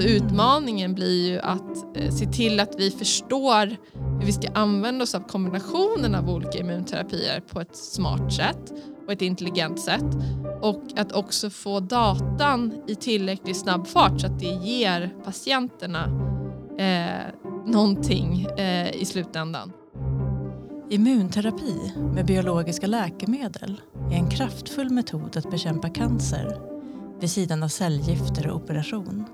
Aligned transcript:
Så 0.00 0.06
utmaningen 0.06 0.94
blir 0.94 1.30
ju 1.30 1.40
att 1.40 1.96
eh, 1.96 2.10
se 2.10 2.26
till 2.26 2.60
att 2.60 2.74
vi 2.78 2.90
förstår 2.90 3.66
hur 4.18 4.26
vi 4.26 4.32
ska 4.32 4.48
använda 4.54 5.02
oss 5.02 5.14
av 5.14 5.20
kombinationen 5.20 6.14
av 6.14 6.30
olika 6.30 6.58
immunterapier 6.58 7.40
på 7.40 7.60
ett 7.60 7.76
smart 7.76 8.32
sätt 8.32 8.72
och 9.06 9.12
ett 9.12 9.22
intelligent 9.22 9.80
sätt. 9.80 10.04
Och 10.62 10.82
att 10.96 11.12
också 11.12 11.50
få 11.50 11.80
datan 11.80 12.72
i 12.86 12.94
tillräckligt 12.94 13.56
snabb 13.56 13.86
fart 13.86 14.20
så 14.20 14.26
att 14.26 14.40
det 14.40 14.46
ger 14.46 15.14
patienterna 15.24 16.04
eh, 16.78 17.50
någonting 17.66 18.46
eh, 18.58 18.90
i 18.90 19.04
slutändan. 19.04 19.72
Immunterapi 20.90 21.92
med 22.14 22.26
biologiska 22.26 22.86
läkemedel 22.86 23.80
är 24.10 24.16
en 24.16 24.30
kraftfull 24.30 24.90
metod 24.90 25.36
att 25.36 25.50
bekämpa 25.50 25.88
cancer 25.88 26.58
vid 27.20 27.30
sidan 27.30 27.62
av 27.62 27.68
cellgifter 27.68 28.46
och 28.46 28.56
operation. 28.56 29.24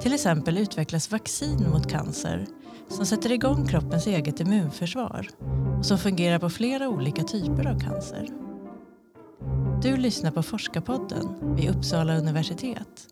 Till 0.00 0.14
exempel 0.14 0.58
utvecklas 0.58 1.10
vaccin 1.10 1.70
mot 1.70 1.90
cancer 1.90 2.46
som 2.88 3.06
sätter 3.06 3.32
igång 3.32 3.66
kroppens 3.66 4.06
eget 4.06 4.40
immunförsvar 4.40 5.28
och 5.78 5.86
som 5.86 5.98
fungerar 5.98 6.38
på 6.38 6.50
flera 6.50 6.88
olika 6.88 7.22
typer 7.22 7.66
av 7.66 7.80
cancer. 7.80 8.28
Du 9.82 9.96
lyssnar 9.96 10.30
på 10.30 10.42
Forskarpodden 10.42 11.56
vid 11.56 11.70
Uppsala 11.70 12.16
universitet 12.16 13.06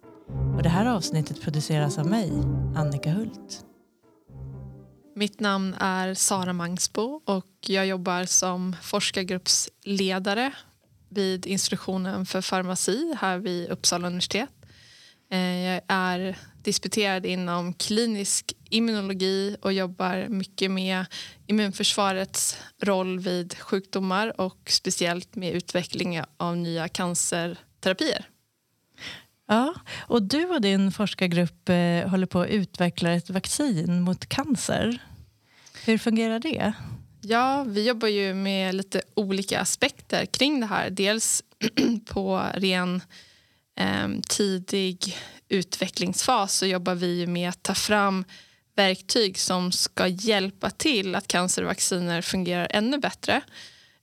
och 0.57 0.63
det 0.63 0.69
här 0.69 0.87
avsnittet 0.87 1.43
produceras 1.43 1.99
av 1.99 2.07
mig, 2.07 2.33
Annika 2.77 3.11
Hult. 3.11 3.65
Mitt 5.17 5.41
namn 5.41 5.75
är 5.81 6.15
Sara 6.15 6.53
Mangsbo 6.53 7.21
och 7.25 7.47
jag 7.61 7.87
jobbar 7.87 8.25
som 8.25 8.77
forskargruppsledare 8.83 10.53
vid 11.09 11.47
institutionen 11.47 12.27
för 12.27 12.41
farmaci 12.41 13.15
här 13.21 13.39
vid 13.39 13.69
Uppsala 13.69 14.07
universitet. 14.07 14.51
Eh, 15.31 15.39
jag 15.39 15.81
är 15.89 16.37
disputerad 16.63 17.27
inom 17.27 17.73
klinisk 17.73 18.53
immunologi 18.71 19.57
och 19.63 19.73
jobbar 19.73 20.29
mycket 20.29 20.71
med 20.71 21.05
immunförsvarets 21.47 22.59
roll 22.81 23.19
vid 23.19 23.59
sjukdomar 23.59 24.41
och 24.41 24.59
speciellt 24.67 25.35
med 25.35 25.53
utveckling 25.53 26.21
av 26.37 26.57
nya 26.57 26.89
cancerterapier. 26.89 28.29
Ja, 29.49 29.75
och 30.07 30.23
du 30.23 30.47
och 30.47 30.61
din 30.61 30.93
forskargrupp 30.93 31.69
eh, 31.69 32.09
håller 32.09 32.27
på 32.27 32.41
att 32.41 32.49
utveckla 32.49 33.13
ett 33.13 33.31
vaccin 33.31 34.03
mot 34.03 34.27
cancer. 34.27 34.99
Hur 35.85 35.99
fungerar 35.99 36.39
det? 36.39 36.73
Ja, 37.21 37.65
vi 37.69 37.87
jobbar 37.87 38.09
ju 38.09 38.35
med 38.35 38.75
lite 38.75 39.03
olika 39.15 39.61
aspekter 39.61 40.27
kring 40.27 40.61
det 40.61 40.67
här. 40.67 40.91
Dels 40.91 41.43
på 42.07 42.43
ren 42.55 43.01
Ehm, 43.77 44.23
tidig 44.23 45.19
utvecklingsfas 45.49 46.55
så 46.55 46.67
jobbar 46.67 46.95
vi 46.95 47.27
med 47.27 47.49
att 47.49 47.63
ta 47.63 47.75
fram 47.75 48.25
verktyg 48.77 49.39
som 49.39 49.73
ska 49.73 50.07
hjälpa 50.07 50.71
till 50.71 51.15
att 51.15 51.29
cancervacciner 51.29 52.23
fungerar 52.23 52.69
ännu 52.71 52.99
bättre. 52.99 53.41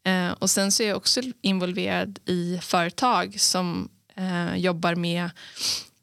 Ehm, 0.03 0.33
och 0.33 0.49
sen 0.49 0.71
så 0.71 0.83
är 0.83 0.87
jag 0.87 0.97
också 0.97 1.21
involverad 1.41 2.19
i 2.25 2.59
företag 2.61 3.39
som 3.39 3.89
eh, 4.15 4.55
jobbar 4.55 4.95
med 4.95 5.29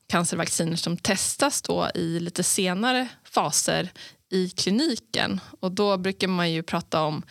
cancervacciner 0.06 0.76
som 0.76 0.96
testas 0.96 1.62
då 1.62 1.90
i 1.94 2.20
lite 2.20 2.42
senare 2.42 3.08
faser 3.24 3.92
i 4.30 4.48
kliniken. 4.48 5.40
Och 5.60 5.72
då 5.72 5.96
brukar 5.96 6.28
man 6.28 6.52
ju 6.52 6.62
prata 6.62 7.02
om 7.02 7.22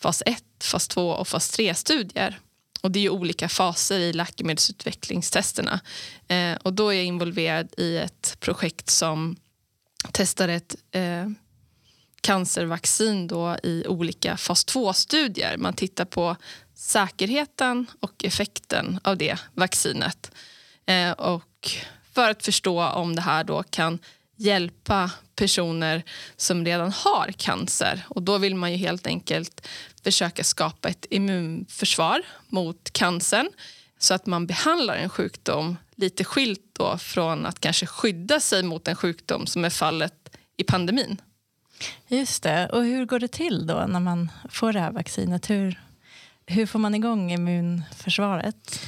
fas 0.00 0.22
1, 0.26 0.44
fas 0.62 0.88
2 0.88 1.10
och 1.10 1.28
fas 1.28 1.58
3-studier. 1.58 2.40
Och 2.84 2.90
det 2.90 2.98
är 2.98 3.02
ju 3.02 3.10
olika 3.10 3.48
faser 3.48 3.98
i 3.98 4.12
läkemedelsutvecklingstesterna. 4.12 5.80
Eh, 6.28 6.54
och 6.62 6.72
då 6.72 6.88
är 6.88 6.94
jag 6.94 7.04
involverad 7.04 7.74
i 7.76 7.96
ett 7.96 8.36
projekt 8.40 8.90
som 8.90 9.36
testar 10.12 10.48
ett 10.48 10.76
eh, 10.90 11.28
cancervaccin 12.20 13.26
då 13.26 13.56
i 13.62 13.86
olika 13.86 14.36
fas 14.36 14.66
2-studier. 14.66 15.56
Man 15.56 15.74
tittar 15.74 16.04
på 16.04 16.36
säkerheten 16.74 17.86
och 18.00 18.24
effekten 18.24 19.00
av 19.04 19.16
det 19.16 19.38
vaccinet. 19.54 20.30
Eh, 20.86 21.10
och 21.10 21.70
för 22.12 22.30
att 22.30 22.44
förstå 22.44 22.84
om 22.84 23.14
det 23.14 23.22
här 23.22 23.44
då 23.44 23.62
kan 23.62 23.98
hjälpa 24.36 25.10
personer 25.36 26.02
som 26.36 26.64
redan 26.64 26.92
har 26.92 27.32
cancer. 27.36 28.06
Och 28.08 28.22
Då 28.22 28.38
vill 28.38 28.54
man 28.54 28.72
ju 28.72 28.76
helt 28.76 29.06
enkelt 29.06 29.66
försöka 30.04 30.44
skapa 30.44 30.88
ett 30.88 31.06
immunförsvar 31.10 32.22
mot 32.48 32.90
cancern 32.92 33.48
så 33.98 34.14
att 34.14 34.26
man 34.26 34.46
behandlar 34.46 34.96
en 34.96 35.08
sjukdom 35.08 35.76
lite 35.94 36.24
skilt 36.24 36.60
då 36.72 36.98
från 36.98 37.46
att 37.46 37.60
kanske 37.60 37.86
skydda 37.86 38.40
sig 38.40 38.62
mot 38.62 38.88
en 38.88 38.96
sjukdom 38.96 39.46
som 39.46 39.64
är 39.64 39.70
fallet 39.70 40.36
i 40.56 40.64
pandemin. 40.64 41.20
Just 42.08 42.42
det. 42.42 42.68
Och 42.72 42.84
hur 42.84 43.06
går 43.06 43.18
det 43.18 43.28
till 43.28 43.66
då 43.66 43.86
när 43.88 44.00
man 44.00 44.30
får 44.50 44.72
det 44.72 44.80
här 44.80 44.92
vaccinet? 44.92 45.50
Hur, 45.50 45.80
hur 46.46 46.66
får 46.66 46.78
man 46.78 46.94
igång 46.94 47.32
immunförsvaret? 47.32 48.80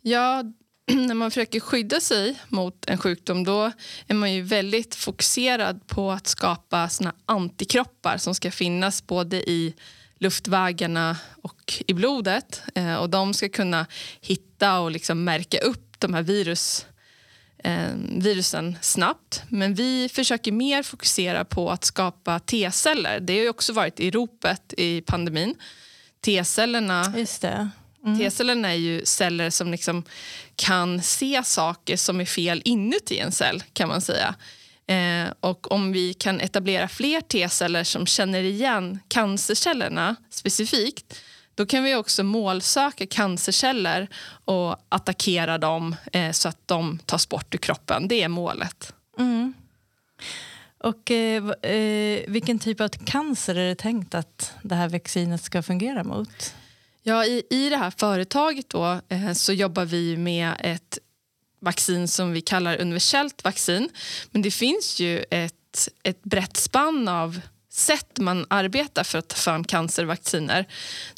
Ja, 0.00 0.44
när 0.92 1.14
man 1.14 1.30
försöker 1.30 1.60
skydda 1.60 2.00
sig 2.00 2.38
mot 2.48 2.84
en 2.88 2.98
sjukdom 2.98 3.44
då 3.44 3.72
är 4.06 4.14
man 4.14 4.32
ju 4.32 4.42
väldigt 4.42 4.94
fokuserad 4.94 5.86
på 5.86 6.12
att 6.12 6.26
skapa 6.26 6.88
såna 6.88 7.14
antikroppar 7.26 8.16
som 8.16 8.34
ska 8.34 8.50
finnas 8.50 9.06
både 9.06 9.50
i 9.50 9.74
luftvägarna 10.22 11.16
och 11.42 11.82
i 11.86 11.94
blodet. 11.94 12.62
Eh, 12.74 12.94
och 12.94 13.10
De 13.10 13.34
ska 13.34 13.48
kunna 13.48 13.86
hitta 14.20 14.80
och 14.80 14.90
liksom 14.90 15.24
märka 15.24 15.58
upp 15.58 15.96
de 15.98 16.14
här 16.14 16.22
virus, 16.22 16.86
eh, 17.64 17.90
virusen 18.08 18.78
snabbt. 18.80 19.42
Men 19.48 19.74
vi 19.74 20.08
försöker 20.08 20.52
mer 20.52 20.82
fokusera 20.82 21.44
på 21.44 21.70
att 21.70 21.84
skapa 21.84 22.38
T-celler. 22.38 23.20
Det 23.20 23.40
har 23.40 23.48
också 23.48 23.72
varit 23.72 24.00
i 24.00 24.10
ropet 24.10 24.74
i 24.76 25.00
pandemin. 25.00 25.54
T-cellerna 26.24 27.04
Mm. 28.06 28.18
T-cellerna 28.18 28.68
är 28.68 28.76
ju 28.76 29.04
celler 29.04 29.50
som 29.50 29.70
liksom 29.70 30.04
kan 30.56 31.02
se 31.02 31.42
saker 31.44 31.96
som 31.96 32.20
är 32.20 32.24
fel 32.24 32.62
inuti 32.64 33.18
en 33.18 33.32
cell. 33.32 33.62
kan 33.72 33.88
man 33.88 34.00
säga. 34.00 34.34
Eh, 34.86 35.32
och 35.40 35.72
Om 35.72 35.92
vi 35.92 36.14
kan 36.14 36.40
etablera 36.40 36.88
fler 36.88 37.20
T-celler 37.20 37.84
som 37.84 38.06
känner 38.06 38.42
igen 38.42 39.00
cancercellerna 39.08 40.16
specifikt 40.30 41.22
då 41.54 41.66
kan 41.66 41.84
vi 41.84 41.94
också 41.94 42.22
målsöka 42.22 43.06
cancerceller 43.06 44.08
och 44.44 44.76
attackera 44.88 45.58
dem 45.58 45.96
eh, 46.12 46.32
så 46.32 46.48
att 46.48 46.68
de 46.68 46.98
tas 47.06 47.28
bort 47.28 47.54
ur 47.54 47.58
kroppen. 47.58 48.08
Det 48.08 48.22
är 48.22 48.28
målet. 48.28 48.94
Mm. 49.18 49.54
Och 50.78 51.10
eh, 51.10 51.48
eh 51.48 52.20
Vilken 52.28 52.58
typ 52.58 52.80
av 52.80 52.88
cancer 52.88 53.54
är 53.54 53.68
det 53.68 53.74
tänkt 53.74 54.14
att 54.14 54.52
det 54.62 54.74
här 54.74 54.88
vaccinet 54.88 55.42
ska 55.42 55.62
fungera 55.62 56.04
mot? 56.04 56.54
Ja, 57.02 57.24
i, 57.24 57.42
I 57.50 57.68
det 57.68 57.76
här 57.76 57.92
företaget 57.96 58.68
då, 58.68 59.00
eh, 59.08 59.32
så 59.32 59.52
jobbar 59.52 59.84
vi 59.84 60.16
med 60.16 60.54
ett 60.58 60.98
vaccin 61.62 62.08
som 62.08 62.32
vi 62.32 62.40
kallar 62.40 62.80
universellt 62.80 63.44
vaccin. 63.44 63.88
Men 64.30 64.42
det 64.42 64.50
finns 64.50 65.00
ju 65.00 65.24
ett, 65.30 65.88
ett 66.02 66.22
brett 66.22 66.56
spann 66.56 67.08
av 67.08 67.40
sätt 67.72 68.18
man 68.18 68.46
arbetar 68.50 69.04
för 69.04 69.18
att 69.18 69.28
ta 69.28 69.36
fram 69.36 69.64
cancervacciner. 69.64 70.66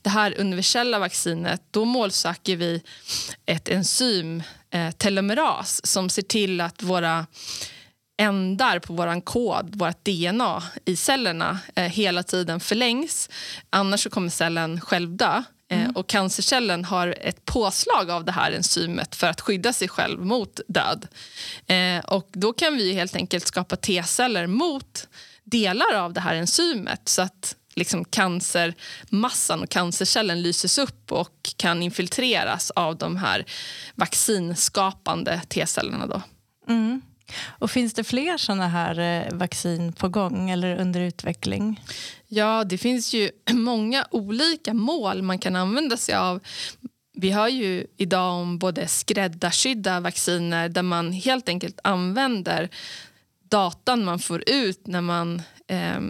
Det 0.02 0.10
här 0.10 0.34
universella 0.38 0.98
vaccinet, 0.98 1.62
då 1.70 1.84
målsöker 1.84 2.56
vi 2.56 2.82
ett 3.46 3.68
enzym, 3.68 4.42
eh, 4.70 4.90
telomeras, 4.90 5.86
som 5.86 6.08
ser 6.08 6.22
till 6.22 6.60
att 6.60 6.82
våra 6.82 7.26
ändar 8.16 8.78
på 8.78 8.92
vår 8.92 9.20
kod, 9.20 9.74
vårt 9.76 10.04
DNA 10.04 10.62
i 10.84 10.96
cellerna 10.96 11.58
eh, 11.74 11.84
hela 11.84 12.22
tiden 12.22 12.60
förlängs. 12.60 13.28
Annars 13.70 14.02
så 14.02 14.10
kommer 14.10 14.28
cellen 14.28 14.80
själv 14.80 15.16
dö. 15.16 15.42
Eh, 15.74 15.80
mm. 15.80 15.96
Och 15.96 16.06
cancercellen 16.06 16.84
har 16.84 17.14
ett 17.20 17.44
påslag 17.44 18.10
av 18.10 18.24
det 18.24 18.32
här 18.32 18.52
enzymet 18.52 19.14
för 19.14 19.26
att 19.26 19.40
skydda 19.40 19.72
sig 19.72 19.88
själv 19.88 20.20
mot 20.20 20.60
död. 20.68 21.06
Eh, 21.66 22.04
och 22.04 22.28
då 22.32 22.52
kan 22.52 22.76
vi 22.76 22.92
helt 22.92 23.16
enkelt 23.16 23.46
skapa 23.46 23.76
T-celler 23.76 24.46
mot 24.46 25.08
delar 25.44 25.94
av 25.94 26.12
det 26.12 26.20
här 26.20 26.34
enzymet 26.34 27.08
så 27.08 27.22
att 27.22 27.56
liksom 27.74 28.04
cancermassan 28.04 29.62
och 29.62 29.68
cancercellen 29.68 30.42
lyses 30.42 30.78
upp 30.78 31.12
och 31.12 31.50
kan 31.56 31.82
infiltreras 31.82 32.70
av 32.70 32.96
de 32.96 33.16
här 33.16 33.44
vaccinskapande 33.94 35.40
T-cellerna. 35.48 36.22
Mm. 36.68 37.02
Och 37.58 37.70
Finns 37.70 37.94
det 37.94 38.04
fler 38.04 38.36
såna 38.36 38.68
här 38.68 38.98
eh, 38.98 39.32
vaccin 39.32 39.92
på 39.92 40.08
gång 40.08 40.50
eller 40.50 40.80
under 40.80 41.00
utveckling? 41.00 41.80
Ja, 42.28 42.64
det 42.64 42.78
finns 42.78 43.14
ju 43.14 43.30
många 43.52 44.06
olika 44.10 44.74
mål 44.74 45.22
man 45.22 45.38
kan 45.38 45.56
använda 45.56 45.96
sig 45.96 46.14
av. 46.14 46.40
Vi 47.16 47.30
har 47.30 47.48
ju 47.48 47.86
idag 47.96 48.34
om 48.34 48.58
både 48.58 48.88
skräddarsydda 48.88 50.00
vacciner 50.00 50.68
där 50.68 50.82
man 50.82 51.12
helt 51.12 51.48
enkelt 51.48 51.80
använder 51.84 52.68
datan 53.42 54.04
man 54.04 54.18
får 54.18 54.42
ut 54.46 54.86
när 54.86 55.00
man 55.00 55.42
eh, 55.68 56.00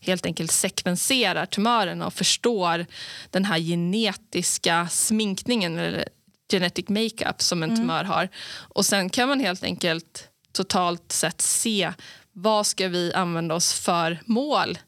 helt 0.00 0.26
enkelt 0.26 0.52
sekvenserar 0.52 1.46
tumörerna 1.46 2.06
och 2.06 2.14
förstår 2.14 2.86
den 3.30 3.44
här 3.44 3.58
genetiska 3.58 4.88
sminkningen 4.88 5.78
eller 5.78 6.04
genetic 6.50 6.88
makeup 6.88 7.42
som 7.42 7.62
en 7.62 7.70
mm. 7.70 7.80
tumör 7.80 8.04
har. 8.04 8.28
Och 8.52 8.86
Sen 8.86 9.10
kan 9.10 9.28
man 9.28 9.40
helt 9.40 9.64
enkelt 9.64 10.29
totalt 10.52 11.12
sett 11.12 11.40
se 11.40 11.92
vad 12.32 12.66
ska 12.66 12.88
vi 12.88 13.12
använda 13.14 13.54
oss 13.54 13.72
för 13.72 14.22
mål 14.24 14.78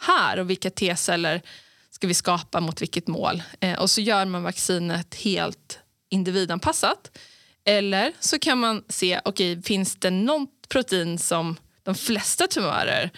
här 0.00 0.38
och 0.38 0.50
vilka 0.50 0.70
T-celler 0.70 1.42
ska 1.90 2.06
vi 2.06 2.14
skapa 2.14 2.60
mot 2.60 2.82
vilket 2.82 3.06
mål. 3.06 3.42
Eh, 3.60 3.78
och 3.78 3.90
så 3.90 4.00
gör 4.00 4.24
man 4.24 4.42
vaccinet 4.42 5.14
helt 5.14 5.78
individanpassat. 6.08 7.18
Eller 7.64 8.12
så 8.20 8.38
kan 8.38 8.58
man 8.58 8.84
se, 8.88 9.20
okay, 9.24 9.62
finns 9.62 9.96
det 9.96 10.10
något 10.10 10.68
protein 10.68 11.18
som 11.18 11.56
de 11.82 11.94
flesta 11.94 12.46
tumörer 12.46 13.10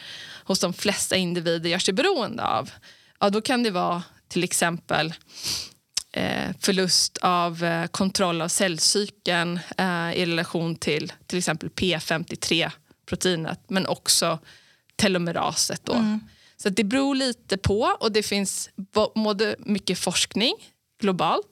hos 0.44 0.60
de 0.60 0.72
flesta 0.72 1.16
individer 1.16 1.70
gör 1.70 1.78
sig 1.78 1.94
beroende 1.94 2.46
av? 2.46 2.70
Ja, 3.20 3.31
då 3.31 3.40
kan 3.40 3.62
det 3.62 3.70
vara 3.70 4.02
till 4.28 4.44
exempel 4.44 5.14
förlust 6.59 7.19
av 7.23 7.64
eh, 7.64 7.87
kontroll 7.87 8.43
av 8.43 8.49
cellcykeln 8.49 9.61
eh, 9.79 10.12
i 10.12 10.26
relation 10.26 10.76
till 10.76 11.12
till 11.26 11.38
exempel 11.38 11.69
P53-proteinet 11.69 13.61
men 13.69 13.87
också 13.87 14.38
telomeraset. 14.97 15.85
Då. 15.85 15.93
Mm. 15.93 16.20
Så 16.56 16.69
det 16.69 16.85
beror 16.85 17.14
lite 17.14 17.56
på 17.56 17.97
och 18.00 18.12
det 18.12 18.23
finns 18.23 18.70
både 19.14 19.56
mycket 19.59 19.99
forskning 19.99 20.55
globalt 21.00 21.47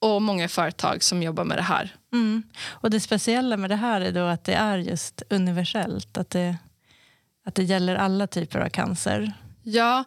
och 0.00 0.22
många 0.22 0.48
företag 0.48 1.02
som 1.02 1.22
jobbar 1.22 1.44
med 1.44 1.58
det 1.58 1.62
här. 1.62 1.96
Mm. 2.12 2.42
Och 2.62 2.90
Det 2.90 3.00
speciella 3.00 3.56
med 3.56 3.70
det 3.70 3.76
här 3.76 4.00
är 4.00 4.12
då 4.12 4.24
att 4.24 4.44
det 4.44 4.54
är 4.54 4.78
just 4.78 5.22
universellt. 5.30 6.18
Att 6.18 6.30
det, 6.30 6.56
att 7.46 7.54
det 7.54 7.62
gäller 7.62 7.94
alla 7.94 8.26
typer 8.26 8.58
av 8.58 8.68
cancer. 8.68 9.32
Ja, 9.62 10.04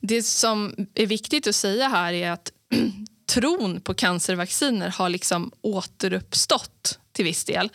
det 0.00 0.22
som 0.22 0.86
är 0.94 1.06
viktigt 1.06 1.46
att 1.46 1.54
säga 1.54 1.88
här 1.88 2.12
är 2.12 2.30
att 2.30 2.52
tron 3.34 3.80
på 3.80 3.94
cancervacciner 3.94 4.88
har 4.88 5.08
liksom 5.08 5.52
återuppstått 5.60 6.98
till 7.12 7.24
viss 7.24 7.44
del. 7.44 7.70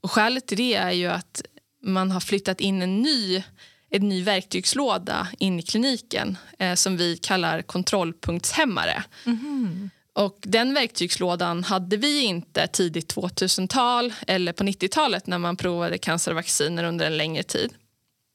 Och 0.00 0.10
skälet 0.10 0.46
till 0.46 0.56
det 0.56 0.74
är 0.74 0.90
ju 0.90 1.06
att 1.06 1.42
man 1.82 2.10
har 2.10 2.20
flyttat 2.20 2.60
in 2.60 2.82
en 2.82 3.02
ny, 3.02 3.42
en 3.90 4.08
ny 4.08 4.22
verktygslåda 4.22 5.28
in 5.38 5.58
i 5.58 5.62
kliniken 5.62 6.38
eh, 6.58 6.74
som 6.74 6.96
vi 6.96 7.16
kallar 7.16 7.62
kontrollpunktshämmare. 7.62 9.04
Mm. 9.26 9.90
Och 10.14 10.38
den 10.42 10.74
verktygslådan 10.74 11.64
hade 11.64 11.96
vi 11.96 12.22
inte 12.22 12.66
tidigt 12.66 13.14
2000-tal 13.14 14.12
eller 14.26 14.52
på 14.52 14.64
90-talet 14.64 15.26
när 15.26 15.38
man 15.38 15.56
provade 15.56 15.98
cancervacciner 15.98 16.84
under 16.84 17.06
en 17.06 17.16
längre 17.16 17.42
tid. 17.42 17.74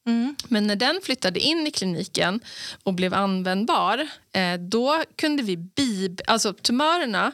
Mm. 0.08 0.36
Men 0.48 0.68
när 0.68 0.76
den 0.76 1.00
flyttade 1.04 1.40
in 1.40 1.68
i 1.68 1.72
kliniken 1.72 2.40
och 2.84 2.94
blev 2.94 3.14
användbar 3.14 4.08
eh, 4.34 4.54
då 4.54 5.04
kunde 5.16 5.44
vi 5.44 5.58
bib 5.58 6.22
alltså 6.28 6.54
tumörerna 6.54 7.32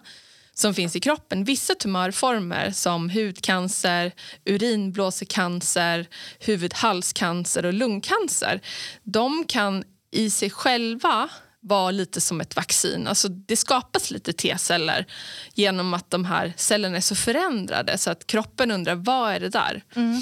som 0.53 0.73
finns 0.73 0.95
i 0.95 0.99
kroppen. 0.99 1.43
Vissa 1.43 1.75
tumörformer 1.75 2.71
som 2.71 3.09
hudcancer, 3.09 4.11
urinblåsecancer, 4.45 6.07
huvudhalscancer 6.39 7.65
och 7.65 7.73
lungcancer 7.73 8.61
de 9.03 9.45
kan 9.47 9.83
i 10.11 10.29
sig 10.29 10.49
själva 10.49 11.29
vara 11.59 11.91
lite 11.91 12.21
som 12.21 12.41
ett 12.41 12.55
vaccin. 12.55 13.07
Alltså 13.07 13.27
det 13.27 13.55
skapas 13.55 14.11
lite 14.11 14.33
T-celler 14.33 15.05
genom 15.53 15.93
att 15.93 16.11
de 16.11 16.25
här 16.25 16.53
cellerna 16.57 16.97
är 16.97 17.01
så 17.01 17.15
förändrade 17.15 17.97
så 17.97 18.11
att 18.11 18.27
kroppen 18.27 18.71
undrar 18.71 18.95
vad 18.95 19.33
är 19.33 19.39
det 19.39 19.49
där. 19.49 19.83
Mm. 19.95 20.21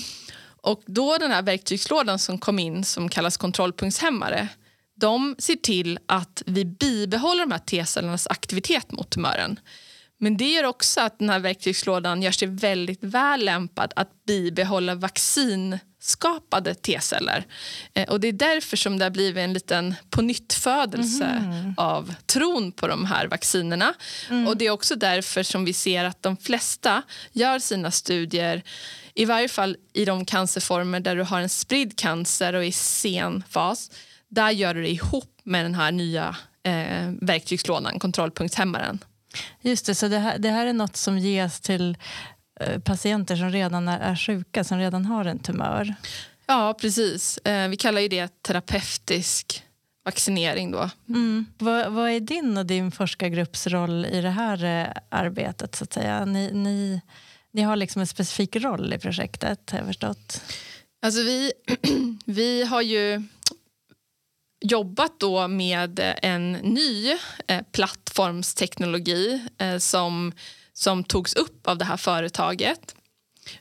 Och 0.62 0.82
då 0.86 1.18
den 1.18 1.32
här 1.32 1.42
verktygslådan 1.42 2.20
som 2.20 2.38
kom 2.38 2.60
in 2.60 2.84
som 2.84 3.10
kallas 3.10 3.38
kontrollpunktshämmare 3.38 4.50
de 5.02 5.36
ser 5.40 5.56
till 5.56 6.00
att 6.06 6.44
vi 6.46 6.66
bibehåller 6.66 7.46
de 7.46 7.52
här 7.52 7.60
T-cellernas 7.60 8.28
aktivitet 8.28 8.92
mot 8.92 9.10
tumören. 9.10 9.60
Men 10.20 10.38
det 10.38 10.52
gör 10.52 10.64
också 10.64 11.02
att 11.02 11.20
den 11.20 11.30
här 11.30 11.40
verktygslådan 11.40 12.22
gör 12.22 12.32
sig 12.32 12.48
väldigt 12.48 13.04
väl 13.04 13.46
lämpad 13.46 13.94
att 13.96 14.26
bibehålla 14.28 14.96
vaccinskapade 14.96 16.76
T-celler. 16.76 17.46
Eh, 17.94 18.10
och 18.10 18.20
det 18.20 18.28
är 18.28 18.34
därför 18.34 18.78
som 18.78 19.00
det 19.00 19.06
har 19.06 19.10
blivit 19.10 19.44
en 19.44 19.54
liten 19.54 19.96
pånyttfödelse 20.10 21.26
mm. 21.26 21.74
av 21.78 22.14
tron 22.26 22.72
på 22.72 22.88
de 22.88 23.06
här 23.06 23.28
vaccinerna. 23.28 23.94
Mm. 24.30 24.48
Och 24.48 24.58
det 24.58 24.66
är 24.66 24.72
också 24.72 24.96
därför 24.96 25.44
som 25.44 25.66
vi 25.66 25.74
ser 25.74 26.04
att 26.04 26.24
de 26.24 26.38
flesta 26.38 27.04
gör 27.32 27.60
sina 27.60 27.92
studier 27.92 28.64
i 29.14 29.26
varje 29.26 29.48
fall 29.48 29.78
i 29.94 30.06
de 30.06 30.26
cancerformer 30.26 31.00
där 31.00 31.16
du 31.16 31.24
har 31.24 31.42
en 31.42 31.50
spridd 31.50 31.98
cancer 31.98 32.54
och 32.54 32.66
i 32.66 32.72
sen 32.72 33.44
fas. 33.50 33.92
Där 34.30 34.52
gör 34.52 34.74
du 34.74 34.82
det 34.82 34.90
ihop 34.90 35.40
med 35.44 35.66
den 35.66 35.76
här 35.76 35.92
nya 35.92 36.36
eh, 36.64 37.12
verktygslådan, 37.22 38.00
kontrollpunktshämmaren. 38.00 39.00
Just 39.62 39.86
det, 39.86 39.96
så 39.96 40.08
det 40.08 40.20
här, 40.20 40.38
det 40.38 40.50
här 40.50 40.66
är 40.66 40.74
något 40.74 40.96
som 40.96 41.20
ges 41.20 41.62
till 41.62 41.98
eh, 42.60 42.80
patienter 42.80 43.36
som 43.36 43.50
redan 43.50 43.88
är, 43.88 44.00
är 44.00 44.16
sjuka, 44.16 44.64
som 44.64 44.78
redan 44.78 45.06
har 45.06 45.26
en 45.26 45.40
tumör? 45.40 45.96
Ja, 46.46 46.78
precis. 46.82 47.38
Eh, 47.38 47.70
vi 47.70 47.78
kallar 47.78 48.02
ju 48.02 48.08
det 48.08 48.42
terapeutisk 48.42 49.64
vaccinering. 50.06 50.72
Då. 50.72 50.90
Mm. 51.10 51.46
Vad, 51.58 51.92
vad, 51.92 52.10
är 52.10 52.20
din 52.20 52.58
och 52.58 52.66
din 52.66 52.92
forskargrupps 52.92 53.68
roll 53.68 54.06
i 54.06 54.22
det 54.22 54.30
här 54.30 54.64
eh, 54.64 54.88
arbetet? 55.10 55.76
så 55.76 55.84
att 55.84 55.94
säga? 55.94 56.26
Ni, 56.26 56.52
ni, 56.54 57.02
ni 57.54 57.62
har 57.62 57.76
liksom 57.76 58.00
en 58.00 58.08
specifik 58.08 58.56
roll 58.56 58.94
i 58.94 58.98
projektet, 58.98 59.72
har 59.72 59.78
jag 59.78 59.88
förstått. 59.88 60.42
Alltså 61.02 61.22
vi, 61.22 61.52
vi 62.26 62.64
har 62.64 62.82
ju 62.82 63.24
jobbat 64.66 65.20
då 65.20 65.48
med 65.48 66.16
en 66.22 66.52
ny 66.52 67.18
eh, 67.48 67.62
plattformsteknologi 67.72 69.42
eh, 69.58 69.78
som, 69.78 70.32
som 70.74 71.04
togs 71.04 71.34
upp 71.34 71.68
av 71.68 71.78
det 71.78 71.86
här 71.86 71.98
företaget. 71.98 72.96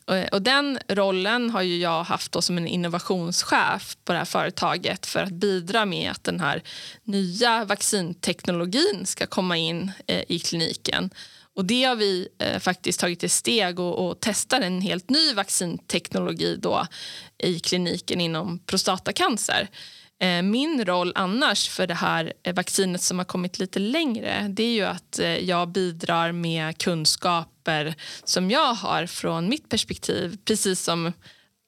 Och, 0.05 0.33
och 0.33 0.43
den 0.43 0.79
rollen 0.89 1.51
har 1.51 1.63
ju 1.63 1.77
jag 1.77 2.05
haft 2.05 2.33
då 2.33 2.43
som 2.43 2.59
en 2.59 2.67
innovationschef 2.67 3.97
på 4.05 4.13
det 4.13 4.19
här 4.19 4.25
företaget 4.25 5.07
för 5.07 5.23
att 5.23 5.33
bidra 5.33 5.85
med 5.85 6.11
att 6.11 6.25
den 6.25 6.41
här 6.41 6.63
nya 7.05 7.65
vaccinteknologin 7.65 9.07
ska 9.07 9.27
komma 9.27 9.57
in 9.57 9.93
eh, 10.07 10.25
i 10.29 10.39
kliniken. 10.39 11.11
Och 11.57 11.65
det 11.65 11.85
har 11.85 11.97
vi 11.97 12.29
eh, 12.39 12.59
faktiskt 12.59 13.01
tagit 13.01 13.25
ett 13.25 13.33
steg 13.33 13.81
och, 13.81 14.07
och 14.07 14.19
testar 14.21 14.61
en 14.61 14.81
helt 14.81 15.11
ny 15.11 15.35
vaccinteknologi 15.35 16.57
då 16.57 16.87
i 17.39 17.59
kliniken 17.59 18.21
inom 18.21 18.59
prostatacancer. 18.59 19.69
Eh, 20.23 20.43
min 20.43 20.85
roll 20.85 21.13
annars 21.15 21.69
för 21.69 21.87
det 21.87 21.95
här 21.95 22.33
eh, 22.43 22.55
vaccinet 22.55 23.03
som 23.03 23.19
har 23.19 23.25
kommit 23.25 23.59
lite 23.59 23.79
längre 23.79 24.47
det 24.49 24.63
är 24.63 24.73
ju 24.73 24.85
att 24.85 25.19
eh, 25.19 25.39
jag 25.39 25.69
bidrar 25.69 26.33
med 26.33 26.79
kunskaper 26.79 27.95
som 28.25 28.51
jag 28.51 28.75
har 28.75 29.07
från 29.07 29.49
mitt 29.49 29.69
perspektiv 29.69 30.39
precis 30.45 30.83
som 30.83 31.13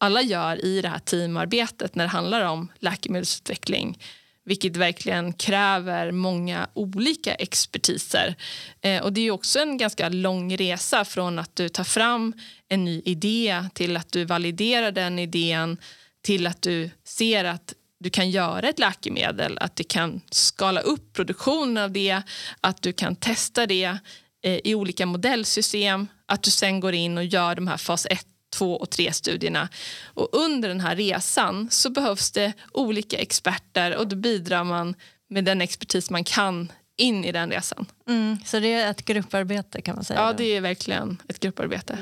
alla 0.00 0.22
gör 0.22 0.64
i 0.64 0.82
det 0.82 0.88
här 0.88 0.98
teamarbetet 0.98 1.94
när 1.94 2.04
det 2.04 2.10
handlar 2.10 2.44
om 2.44 2.72
läkemedelsutveckling 2.78 3.98
vilket 4.44 4.76
verkligen 4.76 5.32
kräver 5.32 6.10
många 6.10 6.68
olika 6.74 7.34
expertiser. 7.34 8.34
Eh, 8.80 9.02
och 9.02 9.12
Det 9.12 9.20
är 9.20 9.30
också 9.30 9.58
en 9.58 9.76
ganska 9.76 10.08
lång 10.08 10.56
resa 10.56 11.04
från 11.04 11.38
att 11.38 11.56
du 11.56 11.68
tar 11.68 11.84
fram 11.84 12.32
en 12.68 12.84
ny 12.84 13.02
idé 13.04 13.64
till 13.74 13.96
att 13.96 14.12
du 14.12 14.24
validerar 14.24 14.92
den 14.92 15.18
idén 15.18 15.76
till 16.22 16.46
att 16.46 16.62
du 16.62 16.90
ser 17.04 17.44
att 17.44 17.74
du 18.00 18.10
kan 18.10 18.30
göra 18.30 18.68
ett 18.68 18.78
läkemedel, 18.78 19.58
att 19.58 19.76
du 19.76 19.84
kan 19.84 20.20
skala 20.30 20.80
upp 20.80 21.12
produktionen 21.12 21.84
av 21.84 21.90
det, 21.90 22.22
att 22.60 22.82
du 22.82 22.92
kan 22.92 23.16
testa 23.16 23.66
det 23.66 23.98
eh, 24.42 24.60
i 24.64 24.74
olika 24.74 25.06
modellsystem, 25.06 26.08
att 26.26 26.42
du 26.42 26.50
sen 26.50 26.80
går 26.80 26.94
in 26.94 27.18
och 27.18 27.24
gör 27.24 27.54
de 27.54 27.68
här 27.68 27.76
fas 27.76 28.06
1 28.10 28.26
2 28.52 28.76
och 28.76 28.88
3-studierna. 28.88 29.68
Och 30.04 30.28
under 30.32 30.68
den 30.68 30.80
här 30.80 30.96
resan 30.96 31.68
så 31.70 31.90
behövs 31.90 32.30
det 32.30 32.52
olika 32.72 33.18
experter 33.18 33.96
och 33.96 34.08
då 34.08 34.16
bidrar 34.16 34.64
man 34.64 34.94
med 35.28 35.44
den 35.44 35.60
expertis 35.60 36.10
man 36.10 36.24
kan 36.24 36.72
in 36.96 37.24
i 37.24 37.32
den 37.32 37.50
resan. 37.50 37.86
Mm, 38.08 38.38
så 38.44 38.60
det 38.60 38.72
är 38.72 38.90
ett 38.90 39.04
grupparbete 39.04 39.82
kan 39.82 39.94
man 39.94 40.04
säga? 40.04 40.20
Ja, 40.20 40.32
det 40.32 40.56
är 40.56 40.60
verkligen 40.60 41.22
ett 41.28 41.40
grupparbete. 41.40 41.98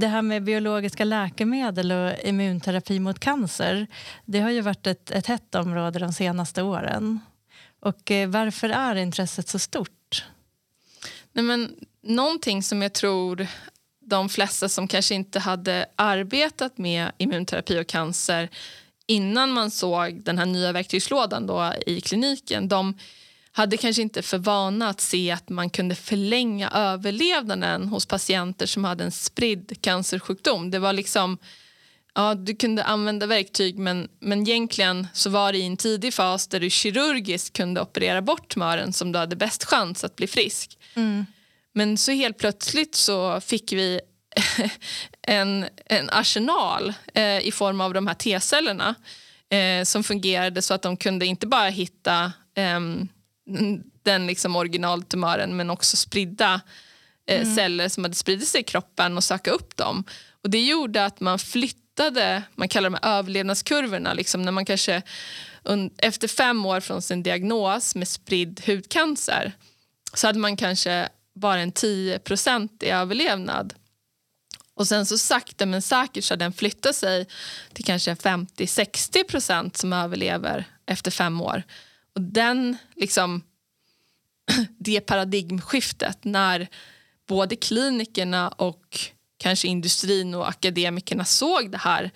det 0.00 0.06
här 0.06 0.22
med 0.22 0.44
biologiska 0.44 1.04
läkemedel 1.04 1.92
och 1.92 2.12
immunterapi 2.24 3.00
mot 3.00 3.18
cancer 3.18 3.86
det 4.24 4.40
har 4.40 4.50
ju 4.50 4.60
varit 4.60 4.86
ett, 4.86 5.10
ett 5.10 5.26
hett 5.26 5.54
område 5.54 5.98
de 5.98 6.12
senaste 6.12 6.62
åren. 6.62 7.20
Och 7.80 8.10
eh, 8.10 8.28
Varför 8.28 8.68
är 8.68 8.96
intresset 8.96 9.48
så 9.48 9.58
stort? 9.58 10.24
Nej, 11.32 11.44
men, 11.44 11.74
någonting 12.02 12.62
som 12.62 12.82
jag 12.82 12.92
tror 12.92 13.46
de 14.00 14.28
flesta 14.28 14.68
som 14.68 14.88
kanske 14.88 15.14
inte 15.14 15.38
hade 15.38 15.86
arbetat 15.96 16.78
med 16.78 17.12
immunterapi 17.18 17.80
och 17.80 17.86
cancer 17.86 18.48
innan 19.06 19.52
man 19.52 19.70
såg 19.70 20.24
den 20.24 20.38
här 20.38 20.46
nya 20.46 20.72
verktygslådan 20.72 21.46
då 21.46 21.72
i 21.86 22.00
kliniken 22.00 22.68
de 22.68 22.98
hade 23.52 23.76
kanske 23.76 24.02
inte 24.02 24.22
för 24.22 24.38
vana 24.38 24.88
att 24.88 25.00
se 25.00 25.30
att 25.30 25.48
man 25.48 25.70
kunde 25.70 25.94
förlänga 25.94 26.70
överlevnaden 26.70 27.88
hos 27.88 28.06
patienter 28.06 28.66
som 28.66 28.84
hade 28.84 29.04
en 29.04 29.10
spridd 29.10 29.76
cancersjukdom. 29.80 30.70
Det 30.70 30.78
var 30.78 30.92
liksom 30.92 31.38
ja, 32.20 32.34
du 32.34 32.54
kunde 32.54 32.84
använda 32.84 33.26
verktyg 33.26 33.78
men, 33.78 34.08
men 34.20 34.42
egentligen 34.42 35.06
så 35.12 35.30
var 35.30 35.52
det 35.52 35.58
i 35.58 35.66
en 35.66 35.76
tidig 35.76 36.14
fas 36.14 36.48
där 36.48 36.60
du 36.60 36.70
kirurgiskt 36.70 37.56
kunde 37.56 37.80
operera 37.80 38.22
bort 38.22 38.48
tumören 38.48 38.92
som 38.92 39.12
du 39.12 39.18
hade 39.18 39.36
bäst 39.36 39.64
chans 39.64 40.04
att 40.04 40.16
bli 40.16 40.26
frisk. 40.26 40.78
Mm. 40.94 41.26
Men 41.72 41.98
så 41.98 42.12
helt 42.12 42.38
plötsligt 42.38 42.94
så 42.94 43.40
fick 43.40 43.72
vi 43.72 44.00
en, 45.22 45.66
en 45.86 46.10
arsenal 46.10 46.92
eh, 47.14 47.46
i 47.46 47.52
form 47.52 47.80
av 47.80 47.94
de 47.94 48.06
här 48.06 48.14
T-cellerna 48.14 48.94
eh, 49.50 49.84
som 49.84 50.04
fungerade 50.04 50.62
så 50.62 50.74
att 50.74 50.82
de 50.82 50.96
kunde 50.96 51.26
inte 51.26 51.46
bara 51.46 51.68
hitta 51.68 52.32
eh, 52.54 52.80
den 54.02 54.26
liksom 54.26 54.56
originaltumören 54.56 55.56
men 55.56 55.70
också 55.70 55.96
spridda 55.96 56.60
eh, 57.26 57.40
mm. 57.40 57.56
celler 57.56 57.88
som 57.88 58.04
hade 58.04 58.14
spridit 58.14 58.48
sig 58.48 58.60
i 58.60 58.64
kroppen 58.64 59.16
och 59.16 59.24
söka 59.24 59.50
upp 59.50 59.76
dem. 59.76 60.04
Och 60.42 60.50
Det 60.50 60.60
gjorde 60.60 61.04
att 61.04 61.20
man 61.20 61.38
hittade, 61.90 62.42
man 62.54 62.68
kallar 62.68 62.90
det 62.90 62.98
överlevnadskurvorna, 63.02 64.14
liksom 64.14 64.42
när 64.42 64.52
man 64.52 64.64
kanske 64.64 65.02
efter 65.98 66.28
fem 66.28 66.66
år 66.66 66.80
från 66.80 67.02
sin 67.02 67.22
diagnos 67.22 67.94
med 67.94 68.08
spridd 68.08 68.62
hudcancer 68.66 69.52
så 70.14 70.26
hade 70.26 70.38
man 70.38 70.56
kanske 70.56 71.08
bara 71.34 71.60
en 71.60 71.72
10% 71.72 72.84
i 72.84 72.90
överlevnad. 72.90 73.74
Och 74.74 74.88
sen 74.88 75.06
så 75.06 75.18
sakta 75.18 75.66
men 75.66 75.82
säkert 75.82 76.24
så 76.24 76.34
har 76.34 76.38
den 76.38 76.52
flyttat 76.52 76.96
sig 76.96 77.26
till 77.72 77.84
kanske 77.84 78.14
50-60% 78.14 79.76
som 79.76 79.92
överlever 79.92 80.64
efter 80.86 81.10
fem 81.10 81.40
år. 81.40 81.62
Och 82.14 82.20
den 82.20 82.76
liksom 82.96 83.42
det 84.78 85.00
paradigmskiftet 85.00 86.24
när 86.24 86.68
både 87.28 87.56
klinikerna 87.56 88.48
och 88.48 89.10
kanske 89.40 89.68
industrin 89.68 90.34
och 90.34 90.48
akademikerna 90.48 91.24
såg 91.24 91.70
det 91.70 91.78
här 91.78 92.10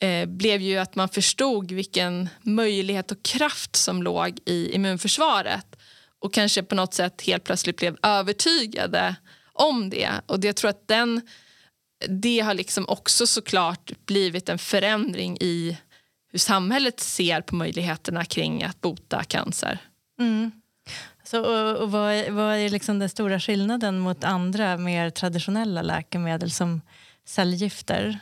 eh, 0.00 0.26
blev 0.26 0.60
ju 0.60 0.78
att 0.78 0.94
man 0.94 1.08
förstod 1.08 1.72
vilken 1.72 2.28
möjlighet 2.42 3.12
och 3.12 3.22
kraft 3.22 3.76
som 3.76 4.02
låg 4.02 4.38
i 4.44 4.74
immunförsvaret 4.74 5.76
och 6.18 6.34
kanske 6.34 6.62
på 6.62 6.74
något 6.74 6.94
sätt 6.94 7.22
helt 7.22 7.44
plötsligt 7.44 7.76
blev 7.76 7.96
övertygade 8.02 9.16
om 9.52 9.90
det. 9.90 10.10
Och 10.26 10.40
det, 10.40 10.46
jag 10.46 10.56
tror 10.56 10.70
att 10.70 10.88
den, 10.88 11.20
det 12.08 12.40
har 12.40 12.54
liksom 12.54 12.84
också 12.88 13.26
såklart 13.26 13.92
blivit 14.06 14.48
en 14.48 14.58
förändring 14.58 15.36
i 15.40 15.78
hur 16.32 16.38
samhället 16.38 17.00
ser 17.00 17.40
på 17.40 17.54
möjligheterna 17.54 18.24
kring 18.24 18.62
att 18.62 18.80
bota 18.80 19.24
cancer. 19.24 19.78
Mm. 20.20 20.50
Så, 21.24 21.40
och, 21.40 21.82
och 21.82 21.90
vad, 21.90 22.12
är, 22.12 22.30
vad 22.30 22.56
är 22.56 22.68
liksom 22.68 22.98
den 22.98 23.08
stora 23.08 23.40
skillnaden 23.40 23.98
mot 23.98 24.24
andra 24.24 24.76
mer 24.76 25.10
traditionella 25.10 25.82
läkemedel 25.82 26.50
som 26.50 26.80
cellgifter? 27.24 28.18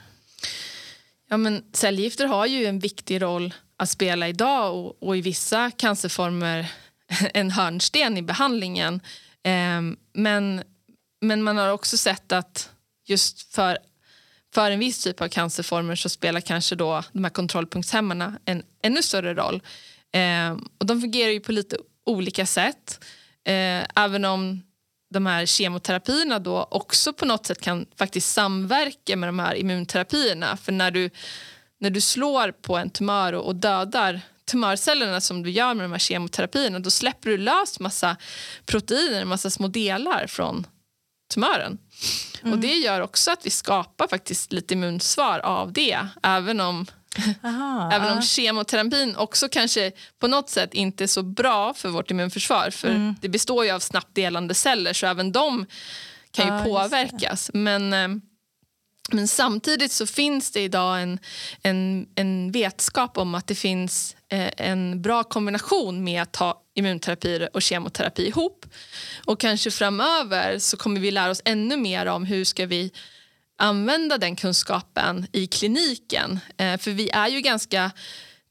Ja, 1.29 1.37
men 1.37 1.65
cellgifter 1.73 2.27
har 2.27 2.47
ju 2.47 2.67
en 2.67 2.79
viktig 2.79 3.23
roll 3.23 3.55
att 3.77 3.89
spela 3.89 4.29
idag 4.29 4.77
och, 4.77 5.03
och 5.03 5.17
i 5.17 5.21
vissa 5.21 5.71
cancerformer 5.71 6.73
en 7.35 7.51
hörnsten 7.51 8.17
i 8.17 8.23
behandlingen. 8.23 9.01
Eh, 9.43 9.81
men, 10.13 10.63
men 11.21 11.43
man 11.43 11.57
har 11.57 11.69
också 11.69 11.97
sett 11.97 12.33
att 12.33 12.71
just 13.05 13.55
för, 13.55 13.79
för 14.55 14.71
en 14.71 14.79
viss 14.79 15.05
typ 15.05 15.21
av 15.21 15.29
cancerformer 15.29 15.97
så 15.97 16.09
spelar 16.09 16.41
kanske 16.41 16.75
då 16.75 17.03
de 17.13 17.25
här 17.25 17.31
kontrollpunktshämmarna 17.31 18.39
en 18.45 18.63
ännu 18.83 19.03
större 19.03 19.35
roll. 19.35 19.63
Eh, 20.13 20.57
och 20.79 20.87
de 20.87 21.01
fungerar 21.01 21.31
ju 21.31 21.41
på 21.41 21.53
lite 21.53 21.77
olika 22.07 22.47
sätt. 22.47 23.05
Eh, 23.45 23.87
även 23.97 24.25
om 24.25 24.63
de 25.11 25.27
här 25.27 25.47
kemoterapierna 25.47 26.39
då 26.39 26.69
också 26.71 27.13
på 27.13 27.25
något 27.25 27.47
sätt 27.47 27.61
kan 27.61 27.87
faktiskt 27.97 28.33
samverka 28.33 29.17
med 29.17 29.29
de 29.29 29.39
här 29.39 29.55
immunterapierna. 29.55 30.57
För 30.57 30.73
när 30.73 30.91
du, 30.91 31.11
när 31.81 31.91
du 31.91 32.01
slår 32.01 32.53
på 32.53 32.77
en 32.77 32.91
tumör 32.91 33.33
och, 33.33 33.47
och 33.47 33.57
dödar 33.57 34.21
tumörcellerna 34.45 35.21
som 35.21 35.43
du 35.43 35.51
gör 35.51 35.75
med 35.75 35.85
de 35.85 35.93
här 35.93 35.99
kemoterapierna 35.99 36.79
då 36.79 36.91
släpper 36.91 37.31
du 37.31 37.37
lös 37.37 37.81
massa 37.81 38.17
proteiner, 38.67 39.25
massa 39.25 39.51
små 39.51 39.69
delar 39.69 40.27
från 40.27 40.67
tumören. 41.35 41.79
Mm. 42.43 42.53
Och 42.53 42.59
Det 42.59 42.75
gör 42.75 43.01
också 43.01 43.31
att 43.31 43.47
vi 43.47 43.51
skapar 43.51 44.09
faktiskt 44.09 44.53
lite 44.53 44.75
immunsvar 44.75 45.39
av 45.39 45.73
det 45.73 46.07
även 46.23 46.61
om 46.61 46.87
Aha, 47.43 47.91
Även 47.93 48.17
om 48.17 48.23
kemoterapin 48.23 49.17
också 49.17 49.49
kanske 49.49 49.93
på 50.19 50.27
något 50.27 50.51
sätt 50.51 50.75
inte 50.75 51.05
är 51.05 51.09
så 51.09 51.23
bra 51.23 51.75
för 51.75 51.89
vårt 51.89 52.11
immunförsvar. 52.11 52.71
För 52.71 52.89
mm. 52.89 53.15
Det 53.21 53.29
består 53.29 53.65
ju 53.65 53.71
av 53.71 53.81
snabbt 53.81 54.15
delande 54.15 54.55
celler 54.55 54.93
så 54.93 55.07
även 55.07 55.33
de 55.33 55.67
kan 56.31 56.47
ju 56.47 56.53
ah, 56.53 56.65
påverkas. 56.65 57.51
Men, 57.55 57.93
eh, 57.93 58.09
men 59.11 59.29
samtidigt 59.29 59.93
så 59.93 60.07
finns 60.07 60.51
det 60.51 60.61
idag 60.61 61.03
en, 61.03 61.19
en, 61.63 62.07
en 62.15 62.53
vetskap 62.53 63.19
om 63.19 63.35
att 63.35 63.47
det 63.47 63.55
finns 63.55 64.17
eh, 64.29 64.51
en 64.57 65.03
bra 65.03 65.25
kombination 65.25 66.05
med 66.05 66.23
att 66.23 66.33
ta 66.33 66.63
immunterapi 66.75 67.49
och 67.53 67.63
kemoterapi 67.63 68.27
ihop. 68.27 68.67
Och 69.25 69.41
kanske 69.41 69.71
framöver 69.71 70.59
så 70.59 70.77
kommer 70.77 71.01
vi 71.01 71.11
lära 71.11 71.31
oss 71.31 71.43
ännu 71.45 71.77
mer 71.77 72.07
om 72.07 72.25
hur 72.25 72.45
ska 72.45 72.67
vi 72.67 72.93
använda 73.59 74.19
den 74.19 74.37
kunskapen 74.37 75.27
i 75.33 75.47
kliniken. 75.47 76.41
Eh, 76.57 76.79
för 76.79 76.91
vi 76.91 77.11
är 77.11 77.29
ju 77.29 77.41
ganska 77.41 77.91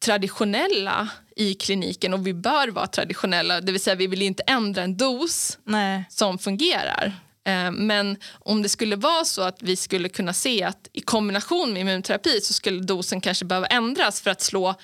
traditionella 0.05 1.09
i 1.35 1.53
kliniken 1.53 2.13
och 2.13 2.27
vi 2.27 2.33
bör 2.33 2.67
vara 2.67 2.87
traditionella. 2.87 3.61
Det 3.61 3.71
vill 3.71 3.81
säga 3.81 3.95
vi 3.95 4.07
vill 4.07 4.21
inte 4.21 4.43
ändra 4.47 4.83
en 4.83 4.97
dos 4.97 5.57
Nej. 5.63 6.05
som 6.09 6.37
fungerar. 6.37 7.13
Eh, 7.45 7.71
men 7.71 8.17
om 8.39 8.61
det 8.61 8.69
skulle 8.69 8.95
vara 8.95 9.25
så 9.25 9.41
att 9.41 9.61
vi 9.61 9.75
skulle 9.75 10.09
kunna 10.09 10.33
se 10.33 10.63
att 10.63 10.87
i 10.93 11.01
kombination 11.01 11.73
med 11.73 11.81
immunterapi 11.81 12.41
så 12.41 12.53
skulle 12.53 12.83
dosen 12.83 13.21
kanske 13.21 13.45
behöva 13.45 13.67
ändras 13.67 14.21
för 14.21 14.31
att 14.31 14.41
slå 14.41 14.75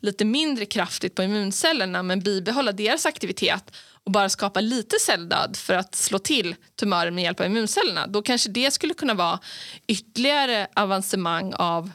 lite 0.00 0.24
mindre 0.24 0.66
kraftigt 0.66 1.14
på 1.14 1.22
immuncellerna 1.22 2.02
men 2.02 2.20
bibehålla 2.20 2.72
deras 2.72 3.06
aktivitet 3.06 3.76
och 4.04 4.12
bara 4.12 4.28
skapa 4.28 4.60
lite 4.60 4.96
celldöd 5.00 5.56
för 5.56 5.74
att 5.74 5.94
slå 5.94 6.18
till 6.18 6.56
tumören 6.76 7.14
med 7.14 7.24
hjälp 7.24 7.40
av 7.40 7.46
immuncellerna 7.46 8.06
då 8.06 8.22
kanske 8.22 8.50
det 8.50 8.70
skulle 8.70 8.94
kunna 8.94 9.14
vara 9.14 9.38
ytterligare 9.86 10.66
avancemang 10.74 11.54
av 11.54 11.90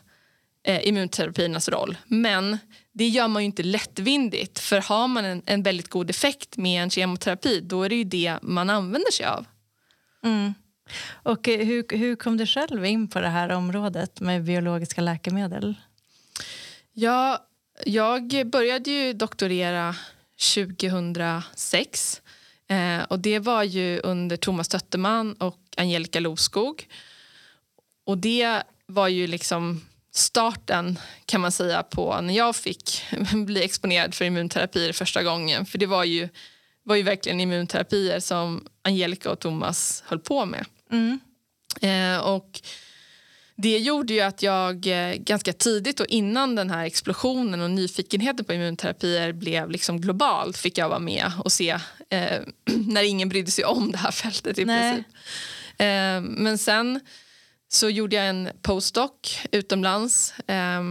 eh, 0.64 0.88
immunterapiernas 0.88 1.70
roll. 1.70 1.98
Men 2.08 2.58
det 2.94 3.08
gör 3.08 3.28
man 3.28 3.42
ju 3.42 3.46
inte 3.46 3.64
lättvindigt 3.64 4.60
för 4.60 4.82
har 4.82 5.08
man 5.08 5.26
en, 5.26 5.42
en 5.46 5.64
väldigt 5.64 5.90
god 5.90 6.10
effekt 6.10 6.58
med 6.58 6.84
en 6.84 6.90
kemoterapi 6.90 7.60
då 7.62 7.84
är 7.84 7.90
det 7.90 7.96
ju 7.96 8.04
det 8.04 8.38
man 8.42 8.70
använder 8.70 9.12
sig 9.12 9.26
av. 9.26 9.46
Mm. 10.24 10.54
Och 11.24 11.48
eh, 11.48 11.66
hur, 11.66 11.98
hur 11.98 12.16
kom 12.16 12.38
du 12.38 12.46
själv 12.46 12.86
in 12.86 13.08
på 13.08 13.20
det 13.20 13.28
här 13.28 13.50
området 13.50 14.20
med 14.20 14.44
biologiska 14.44 15.02
läkemedel? 15.02 15.76
Ja, 16.94 17.46
jag 17.86 18.48
började 18.48 18.92
ju 18.92 19.14
doktorera 19.14 19.96
2006. 20.56 22.22
Eh, 22.68 23.04
och 23.04 23.20
det 23.20 23.40
var 23.40 23.64
ju 23.64 24.00
under 24.00 24.38
Thomas 24.38 24.68
Tötterman 24.68 25.34
och 25.34 25.60
Angelica 25.78 26.20
Loskog. 26.20 26.88
Och 28.06 28.18
det 28.18 28.64
var 28.86 29.08
ju 29.08 29.28
liksom 29.28 29.82
starten 30.12 31.00
kan 31.26 31.42
man 31.42 31.52
säga 31.52 31.84
på 31.84 32.22
när 32.22 32.34
jag 32.34 32.56
fick 32.56 33.04
bli 33.46 33.64
exponerad 33.64 34.16
för 34.16 34.26
immunterapier 34.26 34.94
första 34.94 35.24
gången. 35.24 35.66
För 35.66 35.78
det 35.78 35.86
var 35.86 36.04
ju, 36.04 36.30
var 36.90 36.96
ju 36.96 37.04
verkligen 37.04 37.40
immunterapier 37.40 38.20
som 38.20 38.68
Angelica 38.82 39.32
och 39.32 39.40
Thomas 39.40 40.04
höll 40.06 40.20
på 40.20 40.46
med. 40.46 40.66
Mm. 40.92 41.20
Eh, 41.82 42.20
och 42.20 42.62
det 43.56 43.78
gjorde 43.78 44.14
ju 44.14 44.22
att 44.22 44.44
jag 44.44 44.88
eh, 44.88 45.16
ganska 45.16 45.54
tidigt 45.54 46.00
och 46.00 46.06
innan 46.08 46.56
den 46.56 46.70
här 46.70 46.86
explosionen 46.86 47.62
och 47.62 47.72
nyfikenheten 47.72 48.46
på 48.46 48.54
immunterapier 48.54 49.34
blev 49.34 49.70
liksom 49.70 50.02
global 50.02 50.54
fick 50.54 50.78
jag 50.78 50.90
vara 50.90 51.00
med 51.00 51.32
och 51.44 51.52
se 51.52 51.80
eh, 52.10 52.42
när 52.88 53.04
ingen 53.04 53.30
brydde 53.30 53.52
sig 53.52 53.66
om 53.66 53.92
det 53.92 53.98
här 53.98 54.12
fältet 54.12 54.60
i 54.60 54.66
Nej. 54.66 54.94
princip. 54.94 55.16
Eh, 55.78 56.22
men 56.42 56.58
sen 56.58 57.00
så 57.68 57.90
gjorde 57.90 58.16
jag 58.16 58.28
en 58.28 58.50
postdoc 58.62 59.40
utomlands 59.52 60.34
eh, 60.40 60.84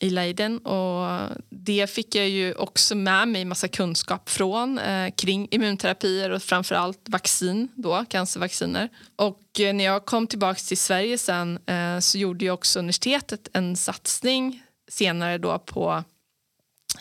i 0.00 0.10
Leiden. 0.10 0.58
Och 0.58 1.30
det 1.48 1.90
fick 1.90 2.14
jag 2.14 2.28
ju 2.28 2.54
också 2.54 2.94
med 2.94 3.28
mig 3.28 3.44
massa 3.44 3.68
kunskap 3.68 4.28
från 4.28 4.78
eh, 4.78 5.10
kring 5.10 5.48
immunterapier 5.50 6.30
och 6.30 6.42
framförallt 6.42 7.08
vaccin, 7.08 7.68
då, 7.74 8.04
cancervacciner. 8.08 8.88
Och 9.16 9.60
eh, 9.60 9.74
när 9.74 9.84
jag 9.84 10.04
kom 10.04 10.26
tillbaka 10.26 10.60
till 10.60 10.78
Sverige 10.78 11.18
sen 11.18 11.58
eh, 11.66 11.98
så 11.98 12.18
gjorde 12.18 12.44
ju 12.44 12.50
också 12.50 12.78
universitetet 12.78 13.48
en 13.52 13.76
satsning 13.76 14.62
senare 14.88 15.38
då 15.38 15.58
på 15.58 16.04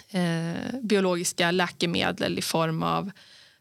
eh, 0.09 0.79
biologiska 0.81 1.51
läkemedel 1.51 2.37
i 2.37 2.41
form 2.41 2.83
av 2.83 3.11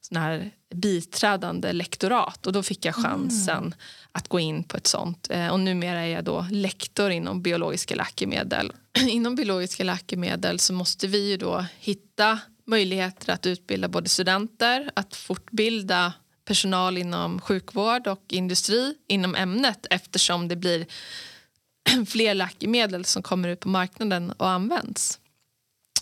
sån 0.00 0.16
här 0.16 0.50
biträdande 0.74 1.72
lektorat 1.72 2.46
och 2.46 2.52
då 2.52 2.62
fick 2.62 2.84
jag 2.84 2.94
chansen 2.94 3.58
mm. 3.58 3.74
att 4.12 4.28
gå 4.28 4.40
in 4.40 4.64
på 4.64 4.76
ett 4.76 4.86
sånt. 4.86 5.26
Eh, 5.30 5.48
och 5.48 5.60
numera 5.60 6.00
är 6.00 6.06
jag 6.06 6.24
då 6.24 6.46
lektor 6.50 7.10
inom 7.10 7.42
biologiska 7.42 7.94
läkemedel. 7.94 8.72
inom 9.08 9.34
biologiska 9.34 9.84
läkemedel 9.84 10.58
så 10.58 10.72
måste 10.72 11.06
vi 11.06 11.30
ju 11.30 11.36
då 11.36 11.64
hitta 11.78 12.38
möjligheter 12.66 13.32
att 13.32 13.46
utbilda 13.46 13.88
både 13.88 14.08
studenter, 14.08 14.90
att 14.94 15.16
fortbilda 15.16 16.12
personal 16.44 16.98
inom 16.98 17.40
sjukvård 17.40 18.06
och 18.06 18.24
industri 18.28 18.94
inom 19.08 19.34
ämnet 19.34 19.86
eftersom 19.90 20.48
det 20.48 20.56
blir 20.56 20.86
fler 22.06 22.34
läkemedel 22.34 23.04
som 23.04 23.22
kommer 23.22 23.48
ut 23.48 23.60
på 23.60 23.68
marknaden 23.68 24.30
och 24.32 24.48
används. 24.48 25.18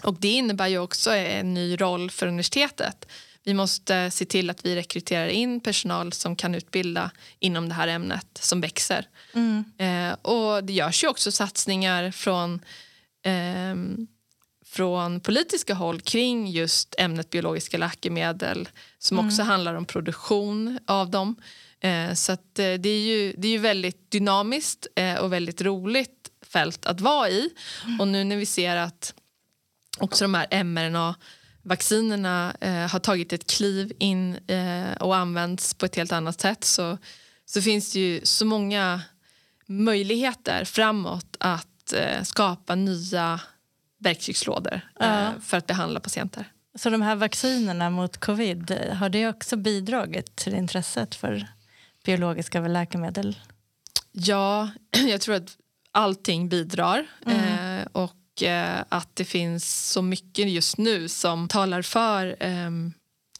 Och 0.02 0.14
Det 0.21 0.29
innebär 0.29 0.69
ju 0.69 0.79
också 0.79 1.11
en 1.11 1.55
ny 1.55 1.76
roll 1.76 2.11
för 2.11 2.26
universitetet. 2.26 3.07
Vi 3.44 3.54
måste 3.54 4.11
se 4.11 4.25
till 4.25 4.50
att 4.50 4.66
vi 4.66 4.76
rekryterar 4.76 5.28
in 5.28 5.61
personal 5.61 6.12
som 6.12 6.37
kan 6.37 6.54
utbilda 6.54 7.11
inom 7.38 7.68
det 7.68 7.75
här 7.75 7.88
ämnet 7.88 8.38
som 8.40 8.61
växer. 8.61 9.08
Mm. 9.34 9.64
Eh, 9.78 10.16
och 10.22 10.64
Det 10.64 10.72
görs 10.72 11.04
ju 11.04 11.08
också 11.08 11.32
satsningar 11.32 12.11
från 12.11 12.61
eh, 13.25 13.75
från 14.64 15.20
politiska 15.20 15.75
håll 15.75 16.00
kring 16.00 16.50
just 16.50 16.94
ämnet 16.99 17.30
biologiska 17.30 17.78
läkemedel 17.78 18.68
som 18.99 19.18
mm. 19.18 19.28
också 19.28 19.42
handlar 19.42 19.75
om 19.75 19.84
produktion 19.84 20.78
av 20.87 21.11
dem. 21.11 21.37
Eh, 21.80 22.14
så 22.14 22.32
att, 22.32 22.58
eh, 22.58 22.75
det, 22.75 22.88
är 22.88 23.00
ju, 23.00 23.34
det 23.38 23.49
är 23.49 23.52
ju 23.52 23.58
väldigt 23.58 24.11
dynamiskt 24.11 24.87
eh, 24.96 25.14
och 25.14 25.32
väldigt 25.32 25.62
roligt 25.62 26.30
fält 26.46 26.87
att 26.87 27.00
vara 27.00 27.28
i. 27.28 27.50
Mm. 27.84 28.00
Och 28.00 28.08
nu 28.08 28.25
när 28.25 28.37
vi 28.37 28.46
ser 28.46 28.76
att 28.76 29.14
också 29.99 30.25
de 30.25 30.34
här 30.34 30.46
mRNA-vaccinerna 31.62 32.57
eh, 32.61 32.90
har 32.90 32.99
tagit 32.99 33.33
ett 33.33 33.50
kliv 33.50 33.92
in 33.99 34.38
eh, 34.47 34.92
och 34.92 35.16
används 35.16 35.75
på 35.75 35.87
ett 35.87 35.97
helt 35.97 36.12
annat 36.12 36.40
sätt 36.40 36.64
så, 36.64 36.99
så 37.45 37.62
finns 37.62 37.92
det 37.92 38.00
ju 38.00 38.21
så 38.25 38.45
många 38.45 39.02
möjligheter 39.66 40.64
framåt 40.64 41.37
att 41.40 41.92
eh, 41.92 42.23
skapa 42.23 42.75
nya 42.75 43.40
verktygslådor 43.99 44.81
ja. 44.99 45.33
för 45.42 45.57
att 45.57 45.66
behandla 45.66 46.00
patienter. 46.00 46.52
Så 46.75 46.90
de 46.90 47.02
här 47.02 47.16
vaccinerna 47.16 47.90
mot 47.90 48.16
covid, 48.16 48.71
har 48.92 49.09
det 49.09 49.28
också 49.28 49.57
bidragit 49.57 50.37
till 50.37 50.54
intresset 50.54 51.14
för 51.14 51.49
biologiska 52.04 52.61
läkemedel? 52.61 53.38
Ja, 54.12 54.71
jag 55.09 55.21
tror 55.21 55.35
att 55.35 55.57
allting 55.92 56.49
bidrar. 56.49 57.07
Mm. 57.26 57.78
Eh, 57.78 57.87
och 58.32 58.42
eh, 58.42 58.84
att 58.88 59.16
det 59.16 59.24
finns 59.24 59.90
så 59.90 60.02
mycket 60.02 60.50
just 60.50 60.78
nu 60.78 61.08
som 61.08 61.48
talar 61.48 61.82
för 61.82 62.36
eh, 62.40 62.70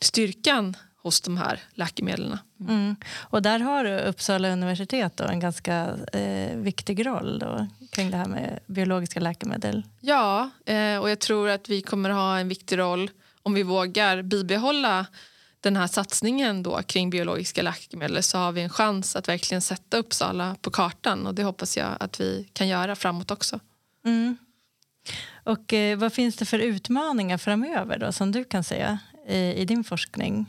styrkan 0.01 0.77
hos 1.03 1.21
de 1.21 1.37
här 1.37 1.61
läkemedlen. 1.75 2.39
Mm. 2.61 2.75
Mm. 2.75 2.97
Och 3.15 3.43
där 3.43 3.59
har 3.59 3.85
Uppsala 3.85 4.49
universitet 4.49 5.21
en 5.21 5.41
ganska 5.41 5.97
eh, 6.13 6.57
viktig 6.57 7.07
roll 7.07 7.39
då, 7.39 7.67
kring 7.91 8.11
det 8.11 8.17
här 8.17 8.27
med 8.27 8.59
biologiska 8.67 9.21
läkemedel. 9.21 9.83
Ja, 10.01 10.51
eh, 10.67 10.99
och 10.99 11.11
jag 11.11 11.19
tror 11.19 11.49
att 11.49 11.69
vi 11.69 11.83
kommer 11.83 12.11
ha 12.11 12.39
en 12.39 12.49
viktig 12.49 12.79
roll 12.79 13.11
om 13.43 13.55
vi 13.55 13.63
vågar 13.63 14.23
bibehålla 14.23 15.07
den 15.61 15.77
här 15.77 15.87
satsningen 15.87 16.63
då 16.63 16.83
kring 16.83 17.11
biologiska 17.11 17.63
läkemedel 17.63 18.23
så 18.23 18.39
har 18.39 18.53
vi 18.53 18.63
en 18.63 18.71
chans 18.71 19.17
att 19.17 19.29
verkligen 19.29 19.63
sätta 19.63 19.97
Uppsala 19.97 20.57
på 20.61 20.71
kartan 20.71 21.27
och 21.27 21.35
det 21.35 21.43
hoppas 21.43 21.77
jag 21.77 21.97
att 22.01 22.21
vi 22.21 22.49
kan 22.53 22.69
göra 22.69 22.97
framåt 22.97 23.31
också. 23.31 23.61
Mm. 24.05 24.37
Och 25.45 25.73
eh, 25.73 25.99
vad 25.99 26.13
finns 26.13 26.37
det 26.37 26.45
för 26.45 26.59
utmaningar 26.59 27.39
framöver 27.39 27.99
då 27.99 28.13
som 28.13 28.33
du 28.33 28.45
kan 28.45 28.65
säga, 28.65 28.99
i, 29.29 29.37
i 29.37 29.65
din 29.65 29.85
forskning? 29.85 30.47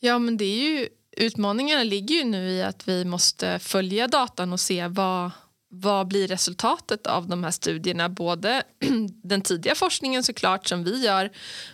Ja 0.00 0.18
men 0.18 0.36
det 0.36 0.44
är 0.44 0.68
ju 0.68 0.88
utmaningarna 1.16 1.82
ligger 1.82 2.14
ju 2.14 2.24
nu 2.24 2.50
i 2.50 2.62
att 2.62 2.88
vi 2.88 3.04
måste 3.04 3.58
följa 3.58 4.08
datan 4.08 4.52
och 4.52 4.60
se 4.60 4.88
vad, 4.88 5.30
vad 5.68 6.08
blir 6.08 6.28
resultatet 6.28 7.06
av 7.06 7.28
de 7.28 7.44
här 7.44 7.50
studierna? 7.50 8.08
Både 8.08 8.62
den 9.22 9.42
tidiga 9.42 9.74
forskningen 9.74 10.22
såklart 10.22 10.66
som 10.66 10.84
vi 10.84 11.04
gör 11.04 11.30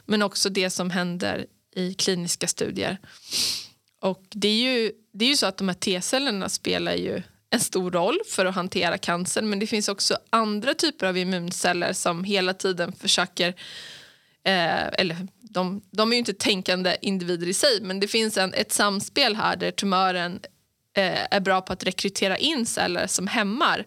men 0.07 0.23
också 0.23 0.49
det 0.49 0.71
som 0.71 0.91
händer 0.91 1.47
i 1.75 1.95
kliniska 1.95 2.47
studier. 2.47 2.99
Och 4.01 4.25
det 4.31 4.49
är 4.49 4.73
ju, 4.73 4.93
det 5.13 5.25
är 5.25 5.29
ju 5.29 5.37
så 5.37 5.47
att 5.47 5.57
de 5.57 5.69
här 5.69 5.75
T-cellerna 5.75 6.49
spelar 6.49 6.95
ju 6.95 7.23
en 7.53 7.61
stor 7.61 7.91
roll 7.91 8.19
för 8.29 8.47
att 8.47 8.55
hantera 8.55 8.99
cancern 8.99 9.51
men 9.51 9.59
det 9.59 9.67
finns 9.67 9.89
också 9.89 10.17
andra 10.31 10.75
typer 10.75 11.07
av 11.07 11.17
immunceller 11.17 11.93
som 11.93 12.25
hela 12.25 12.55
tiden 12.55 12.93
försöker 12.93 13.49
eh, 14.45 14.87
eller 14.87 15.17
de, 15.41 15.83
de 15.91 16.13
är 16.13 16.15
ju 16.15 16.19
inte 16.19 16.35
tänkande 16.35 16.97
individer 17.01 17.47
i 17.47 17.55
sig 17.55 17.79
men 17.83 18.01
det 18.01 18.09
finns 18.09 18.37
en, 18.37 18.55
ett 18.55 18.73
samspel 18.73 19.37
här 19.37 19.57
där 19.57 19.71
tumören 19.71 20.41
eh, 20.97 21.35
är 21.35 21.41
bra 21.41 21.61
på 21.61 21.73
att 21.73 21.85
rekrytera 21.85 22.37
in 22.37 22.67
celler 22.67 23.07
som 23.07 23.27
hämmar 23.27 23.85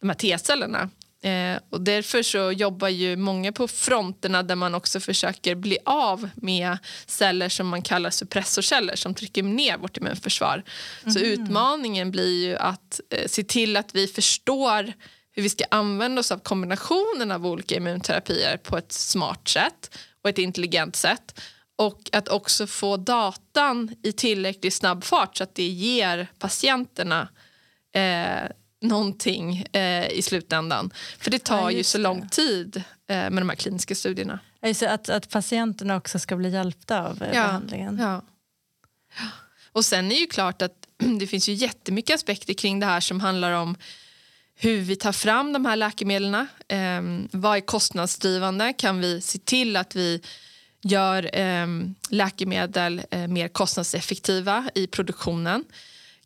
de 0.00 0.08
här 0.08 0.16
T-cellerna. 0.16 0.90
Eh, 1.22 1.58
och 1.70 1.80
därför 1.80 2.22
så 2.22 2.52
jobbar 2.52 2.88
ju 2.88 3.16
många 3.16 3.52
på 3.52 3.68
fronterna 3.68 4.42
där 4.42 4.56
man 4.56 4.74
också 4.74 5.00
försöker 5.00 5.54
bli 5.54 5.78
av 5.84 6.28
med 6.34 6.78
celler 7.06 7.48
som 7.48 7.68
man 7.68 7.82
kallar 7.82 8.10
suppressorceller 8.10 8.96
som 8.96 9.14
trycker 9.14 9.42
ner 9.42 9.78
vårt 9.78 9.96
immunförsvar. 9.96 10.64
Mm. 11.02 11.14
Så 11.14 11.20
utmaningen 11.20 12.10
blir 12.10 12.46
ju 12.46 12.56
att 12.56 13.00
eh, 13.10 13.26
se 13.26 13.44
till 13.44 13.76
att 13.76 13.94
vi 13.94 14.06
förstår 14.06 14.92
hur 15.32 15.42
vi 15.42 15.48
ska 15.48 15.64
använda 15.70 16.20
oss 16.20 16.32
av 16.32 16.38
kombinationen 16.38 17.30
av 17.30 17.46
olika 17.46 17.76
immunterapier 17.76 18.56
på 18.56 18.78
ett 18.78 18.92
smart 18.92 19.48
sätt 19.48 19.98
och 20.22 20.30
ett 20.30 20.38
intelligent 20.38 20.96
sätt 20.96 21.40
och 21.76 22.10
att 22.12 22.28
också 22.28 22.66
få 22.66 22.96
datan 22.96 23.94
i 24.02 24.12
tillräckligt 24.12 24.74
snabb 24.74 25.04
fart 25.04 25.36
så 25.36 25.44
att 25.44 25.54
det 25.54 25.68
ger 25.68 26.26
patienterna 26.38 27.28
eh, 27.94 28.50
någonting 28.80 29.64
eh, 29.72 30.08
i 30.08 30.22
slutändan. 30.22 30.90
För 31.18 31.30
det 31.30 31.38
tar 31.38 31.70
ja, 31.70 31.70
ju 31.70 31.82
så 31.84 31.98
lång 31.98 32.28
tid 32.28 32.76
eh, 32.76 33.16
med 33.16 33.32
de 33.32 33.48
här 33.48 33.56
kliniska 33.56 33.94
studierna. 33.94 34.38
Alltså 34.62 34.86
att, 34.86 35.08
att 35.08 35.30
patienterna 35.30 35.96
också 35.96 36.18
ska 36.18 36.36
bli 36.36 36.50
hjälpta 36.50 37.02
av 37.02 37.22
eh, 37.22 37.28
ja, 37.28 37.46
behandlingen. 37.46 37.98
Ja. 37.98 38.22
Och 39.72 39.84
sen 39.84 40.12
är 40.12 40.16
ju 40.16 40.26
klart 40.26 40.62
att 40.62 40.86
det 41.20 41.26
finns 41.26 41.48
ju 41.48 41.52
jättemycket 41.52 42.14
aspekter 42.14 42.54
kring 42.54 42.80
det 42.80 42.86
här 42.86 43.00
som 43.00 43.20
handlar 43.20 43.52
om 43.52 43.76
hur 44.60 44.80
vi 44.80 44.96
tar 44.96 45.12
fram 45.12 45.52
de 45.52 45.64
här 45.64 45.76
läkemedlen. 45.76 46.34
Eh, 46.68 47.02
vad 47.30 47.56
är 47.56 47.60
kostnadsdrivande? 47.60 48.72
Kan 48.72 49.00
vi 49.00 49.20
se 49.20 49.38
till 49.38 49.76
att 49.76 49.96
vi 49.96 50.22
gör 50.82 51.38
eh, 51.38 51.66
läkemedel 52.10 53.02
eh, 53.10 53.26
mer 53.26 53.48
kostnadseffektiva 53.48 54.70
i 54.74 54.86
produktionen? 54.86 55.64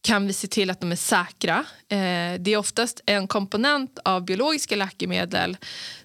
Kan 0.02 0.26
vi 0.26 0.32
se 0.32 0.48
till 0.48 0.70
att 0.70 0.80
de 0.80 0.92
är 0.92 0.96
säkra. 0.96 1.58
Eh, 1.88 2.40
det 2.40 2.48
är 2.48 2.56
oftast 2.56 3.00
en 3.06 3.28
komponent 3.28 3.98
av 4.04 4.24
biologiska 4.24 4.76
läkemedel 4.76 5.56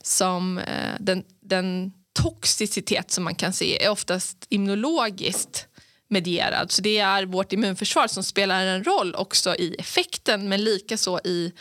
som 0.02 0.58
eh, 0.58 0.94
den, 1.00 1.24
den 1.42 1.92
toxicitet 2.20 3.12
som 3.12 3.24
man 3.24 3.36
kan 3.36 3.54
se 3.54 3.84
är 3.86 3.90
oftast 3.90 4.46
immunologiskt 4.50 5.68
medierad. 6.08 6.72
Så 6.72 6.82
det 6.82 6.98
är 6.98 7.26
vårt 7.26 7.54
immunförsvar 7.54 8.08
som 8.08 8.24
spelar 8.24 8.66
en 8.66 8.84
roll 8.84 9.16
också 9.16 9.56
i 9.56 9.76
effekten 9.80 10.50
men 10.50 10.64
likaså 10.64 11.20
i 11.24 11.54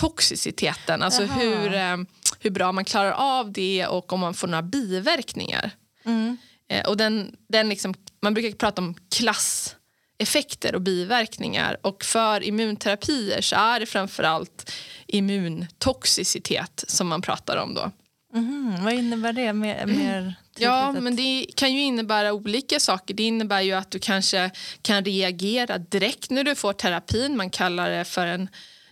toxiciteten. 0.00 1.02
Alltså 1.02 1.22
hur, 1.22 1.74
eh, 1.74 1.96
hur 2.40 2.50
bra 2.50 2.72
man 2.72 2.84
klarar 2.84 3.12
av 3.12 3.52
det 3.52 3.86
och 3.86 4.12
om 4.12 4.20
man 4.20 4.34
får 4.34 4.48
några 4.48 4.62
biverkningar. 4.62 5.70
Mm. 6.04 6.36
Eh, 6.68 6.88
och 6.88 6.96
den, 6.96 7.36
den 7.48 7.68
liksom, 7.68 7.94
man 8.22 8.34
brukar 8.34 8.58
prata 8.58 8.82
om 8.82 8.94
klass 9.14 9.76
effekter 10.20 10.74
och 10.74 10.80
biverkningar. 10.80 11.76
Och 11.82 12.04
för 12.04 12.42
immunterapier 12.42 13.40
så 13.40 13.56
är 13.56 13.80
det 13.80 13.86
framförallt 13.86 14.72
immuntoxicitet 15.06 16.84
som 16.88 17.08
man 17.08 17.22
pratar 17.22 17.56
om 17.56 17.74
då. 17.74 17.90
Mm, 18.34 18.84
vad 18.84 18.92
innebär 18.92 19.32
det? 19.32 19.52
Mer, 19.52 19.86
mer 19.86 20.34
ja, 20.58 20.92
men 20.92 21.16
det 21.16 21.46
kan 21.56 21.72
ju 21.72 21.82
innebära 21.82 22.32
olika 22.32 22.80
saker. 22.80 23.14
Det 23.14 23.22
innebär 23.22 23.60
ju 23.60 23.72
att 23.72 23.90
du 23.90 23.98
kanske 23.98 24.50
kan 24.82 25.04
reagera 25.04 25.78
direkt 25.78 26.30
när 26.30 26.44
du 26.44 26.54
får 26.54 26.72
terapin. 26.72 27.36
Man 27.36 27.50
kallar 27.50 27.90
det 27.90 28.04
för 28.04 28.26
en 28.26 28.48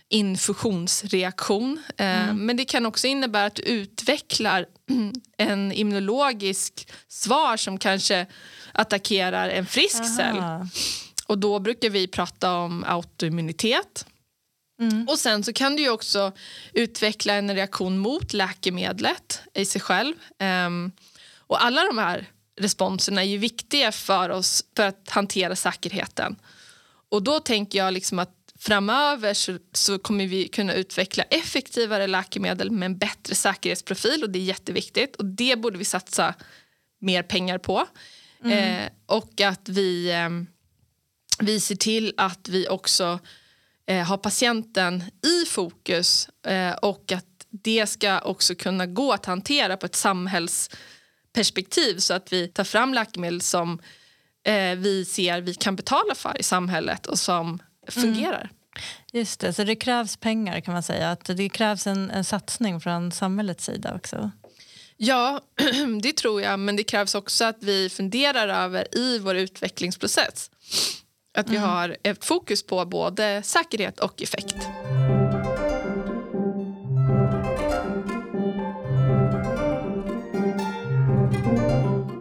infusionsreaktion. 0.09 1.81
Eh, 1.97 2.23
mm. 2.23 2.45
Men 2.45 2.57
det 2.57 2.65
kan 2.65 2.85
också 2.85 3.07
innebära 3.07 3.45
att 3.45 3.55
du 3.55 3.61
utvecklar 3.61 4.65
en 5.37 5.71
immunologisk 5.71 6.87
svar 7.07 7.57
som 7.57 7.77
kanske 7.77 8.25
attackerar 8.71 9.49
en 9.49 9.65
frisk 9.65 10.01
Aha. 10.01 10.15
cell. 10.17 10.43
Och 11.29 11.37
då 11.37 11.59
brukar 11.59 11.89
vi 11.89 12.07
prata 12.07 12.55
om 12.55 12.83
autoimmunitet. 12.87 14.05
Mm. 14.81 15.07
Och 15.07 15.19
sen 15.19 15.43
så 15.43 15.53
kan 15.53 15.75
du 15.75 15.89
också 15.89 16.31
utveckla 16.73 17.33
en 17.33 17.55
reaktion 17.55 17.97
mot 17.97 18.33
läkemedlet 18.33 19.41
i 19.53 19.65
sig 19.65 19.81
själv. 19.81 20.15
Um, 20.67 20.91
och 21.37 21.63
alla 21.63 21.83
de 21.83 21.97
här 21.97 22.25
responserna 22.59 23.21
är 23.23 23.27
ju 23.27 23.37
viktiga 23.37 23.91
för 23.91 24.29
oss 24.29 24.65
för 24.75 24.83
att 24.83 25.09
hantera 25.09 25.55
säkerheten. 25.55 26.35
Och 27.09 27.23
då 27.23 27.39
tänker 27.39 27.79
jag 27.79 27.93
liksom 27.93 28.19
att 28.19 28.35
framöver 28.59 29.33
så, 29.33 29.57
så, 29.73 29.99
kommer 29.99 30.27
vi 30.27 30.47
kunna 30.47 30.73
utveckla 30.73 31.23
effektivare 31.23 32.07
läkemedel 32.07 32.71
med 32.71 32.85
en 32.85 32.97
bättre 32.97 33.35
säkerhetsprofil 33.35 34.23
och 34.23 34.29
det 34.29 34.39
är 34.39 34.43
jätteviktigt 34.43 35.15
och 35.15 35.25
det 35.25 35.59
borde 35.59 35.77
vi 35.77 35.85
satsa 35.85 36.33
mer 36.99 37.23
pengar 37.23 37.57
på. 37.57 37.87
Mm. 38.43 38.83
Eh, 38.83 38.89
och 39.05 39.41
att 39.41 39.69
vi 39.69 40.11
eh, 40.11 40.29
vi 41.39 41.59
ser 41.59 41.75
till 41.75 42.13
att 42.17 42.49
vi 42.49 42.67
också 42.67 43.19
eh, 43.87 44.05
har 44.05 44.17
patienten 44.17 45.03
i 45.25 45.45
fokus 45.45 46.29
eh, 46.45 46.71
och 46.71 47.11
att 47.11 47.25
det 47.49 47.87
ska 47.87 48.19
också 48.19 48.55
kunna 48.55 48.85
gå 48.85 49.11
att 49.11 49.25
hantera 49.25 49.77
på 49.77 49.85
ett 49.85 49.95
samhällsperspektiv 49.95 51.97
så 51.97 52.13
att 52.13 52.33
vi 52.33 52.47
tar 52.47 52.63
fram 52.63 52.93
läkemedel 52.93 53.41
som 53.41 53.79
eh, 54.43 54.75
vi 54.75 55.05
ser 55.05 55.41
vi 55.41 55.53
kan 55.53 55.75
betala 55.75 56.15
för 56.15 56.39
i 56.39 56.43
samhället 56.43 57.05
och 57.05 57.19
som 57.19 57.59
fungerar. 57.87 58.41
Mm. 58.41 58.55
Just 59.13 59.39
det, 59.39 59.53
så 59.53 59.63
det 59.63 59.75
krävs 59.75 60.17
pengar 60.17 60.59
kan 60.59 60.73
man 60.73 60.83
säga. 60.83 61.11
Att 61.11 61.25
det 61.25 61.49
krävs 61.49 61.87
en, 61.87 62.11
en 62.11 62.23
satsning 62.23 62.81
från 62.81 63.11
samhällets 63.11 63.65
sida 63.65 63.93
också. 63.95 64.31
Ja, 64.97 65.41
det 66.01 66.13
tror 66.13 66.41
jag. 66.41 66.59
Men 66.59 66.75
det 66.75 66.83
krävs 66.83 67.15
också 67.15 67.45
att 67.45 67.57
vi 67.59 67.89
funderar 67.89 68.47
över 68.47 68.97
i 68.97 69.19
vår 69.19 69.35
utvecklingsprocess. 69.35 70.51
Att 71.39 71.49
vi 71.49 71.55
mm. 71.55 71.69
har 71.69 71.97
ett 72.03 72.25
fokus 72.25 72.65
på 72.65 72.85
både 72.85 73.41
säkerhet 73.43 73.99
och 73.99 74.21
effekt. 74.21 74.55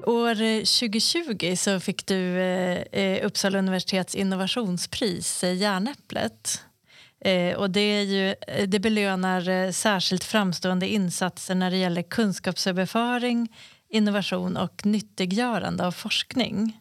År 0.06 0.60
2020 0.60 1.56
så 1.56 1.80
fick 1.80 2.06
du 2.06 2.40
eh, 2.40 3.26
Uppsala 3.26 3.58
universitets 3.58 4.14
innovationspris, 4.14 5.44
eh, 5.44 5.54
Järnäpplet. 5.54 6.64
Eh, 7.20 7.56
och 7.56 7.70
det, 7.70 7.80
är 7.80 8.02
ju, 8.02 8.34
eh, 8.48 8.68
det 8.68 8.80
belönar 8.80 9.48
eh, 9.48 9.70
särskilt 9.70 10.24
framstående 10.24 10.88
insatser 10.88 11.54
när 11.54 11.70
det 11.70 11.76
gäller 11.76 12.02
kunskapsöverföring, 12.02 13.48
innovation 13.88 14.56
och 14.56 14.86
nyttiggörande 14.86 15.86
av 15.86 15.92
forskning. 15.92 16.80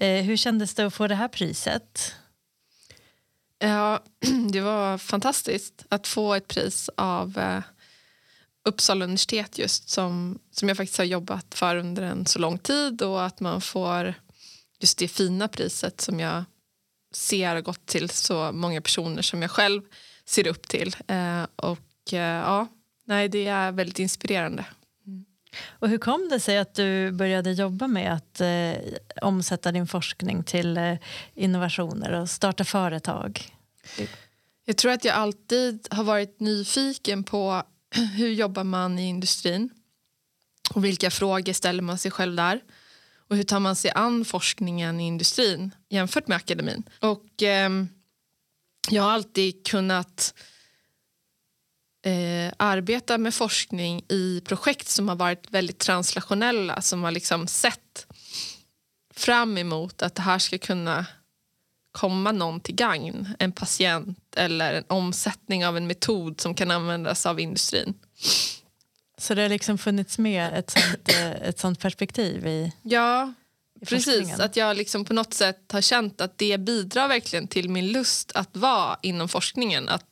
Eh, 0.00 0.24
hur 0.24 0.36
kändes 0.36 0.74
det 0.74 0.86
att 0.86 0.94
få 0.94 1.06
det 1.06 1.14
här 1.14 1.28
priset? 1.28 2.14
Ja, 3.58 4.02
det 4.52 4.60
var 4.60 4.98
fantastiskt 4.98 5.84
att 5.88 6.06
få 6.06 6.34
ett 6.34 6.48
av 6.48 6.90
av 6.96 7.62
Uppsala 8.64 9.04
universitet 9.04 9.58
just 9.58 9.88
som, 9.88 10.38
som 10.50 10.68
jag 10.68 10.76
faktiskt 10.76 10.98
har 10.98 11.04
jobbat 11.04 11.54
för 11.54 11.76
under 11.76 12.02
en 12.02 12.26
så 12.26 12.38
lång 12.38 12.58
tid 12.58 13.02
och 13.02 13.24
att 13.24 13.40
man 13.40 13.60
får 13.60 14.14
just 14.78 14.98
det 14.98 15.08
fina 15.08 15.48
priset 15.48 16.00
som 16.00 16.20
jag 16.20 16.44
ser 17.14 17.54
har 17.54 17.60
gått 17.60 17.86
till 17.86 18.10
så 18.10 18.52
många 18.52 18.80
personer 18.80 19.22
som 19.22 19.42
jag 19.42 19.50
själv 19.50 19.82
ser 20.24 20.46
upp 20.46 20.68
till. 20.68 20.96
Eh, 21.06 21.46
och 21.56 22.12
eh, 22.12 22.18
ja, 22.18 22.66
nej, 23.04 23.28
det 23.28 23.46
är 23.46 23.72
väldigt 23.72 23.98
inspirerande. 23.98 24.64
Och 25.68 25.88
hur 25.88 25.98
kom 25.98 26.28
det 26.28 26.40
sig 26.40 26.58
att 26.58 26.74
du 26.74 27.12
började 27.12 27.52
jobba 27.52 27.86
med 27.86 28.14
att 28.14 28.40
eh, 28.40 28.92
omsätta 29.22 29.72
din 29.72 29.86
forskning 29.86 30.44
till 30.44 30.76
eh, 30.76 30.94
innovationer 31.34 32.12
och 32.12 32.30
starta 32.30 32.64
företag? 32.64 33.56
Jag 34.64 34.76
tror 34.76 34.92
att 34.92 35.04
jag 35.04 35.14
alltid 35.14 35.88
har 35.90 36.04
varit 36.04 36.40
nyfiken 36.40 37.24
på 37.24 37.62
hur 38.16 38.28
jobbar 38.28 38.64
man 38.64 38.98
i 38.98 39.08
industrin 39.08 39.70
och 40.74 40.84
vilka 40.84 41.10
frågor 41.10 41.52
ställer 41.52 41.82
man 41.82 41.98
sig 41.98 42.10
själv 42.10 42.36
där 42.36 42.60
och 43.28 43.36
hur 43.36 43.42
tar 43.42 43.60
man 43.60 43.76
sig 43.76 43.90
an 43.94 44.24
forskningen 44.24 45.00
i 45.00 45.06
industrin 45.06 45.74
jämfört 45.88 46.28
med 46.28 46.36
akademin. 46.36 46.82
Och 47.00 47.42
eh, 47.42 47.70
jag 48.90 49.02
har 49.02 49.10
alltid 49.10 49.66
kunnat 49.66 50.34
eh, 52.02 52.52
arbeta 52.56 53.18
med 53.18 53.34
forskning 53.34 54.04
i 54.08 54.42
projekt 54.44 54.88
som 54.88 55.08
har 55.08 55.16
varit 55.16 55.50
väldigt 55.50 55.78
translationella 55.78 56.82
som 56.82 57.04
har 57.04 57.10
liksom 57.10 57.46
sett 57.46 58.06
fram 59.14 59.58
emot 59.58 60.02
att 60.02 60.14
det 60.14 60.22
här 60.22 60.38
ska 60.38 60.58
kunna 60.58 61.06
komma 61.92 62.32
någon 62.32 62.60
till 62.60 62.74
gagn, 62.74 63.28
en 63.38 63.52
patient 63.52 64.18
eller 64.36 64.74
en 64.74 64.84
omsättning 64.88 65.66
av 65.66 65.76
en 65.76 65.86
metod 65.86 66.40
som 66.40 66.54
kan 66.54 66.70
användas 66.70 67.26
av 67.26 67.40
industrin. 67.40 67.94
Så 69.18 69.34
det 69.34 69.42
har 69.42 69.48
liksom 69.48 69.78
funnits 69.78 70.18
med 70.18 70.58
ett 70.58 70.70
sånt, 70.70 71.08
eh, 71.08 71.30
ett 71.30 71.58
sånt 71.58 71.80
perspektiv 71.80 72.46
i 72.46 72.72
Ja, 72.82 73.32
i 73.80 73.86
precis. 73.86 74.40
Att 74.40 74.56
jag 74.56 74.76
liksom 74.76 75.04
på 75.04 75.12
något 75.12 75.34
sätt 75.34 75.72
har 75.72 75.80
känt 75.80 76.20
att 76.20 76.38
det 76.38 76.58
bidrar 76.58 77.08
verkligen 77.08 77.48
till 77.48 77.68
min 77.70 77.92
lust 77.92 78.32
att 78.34 78.56
vara 78.56 78.98
inom 79.02 79.28
forskningen. 79.28 79.88
Att, 79.88 80.09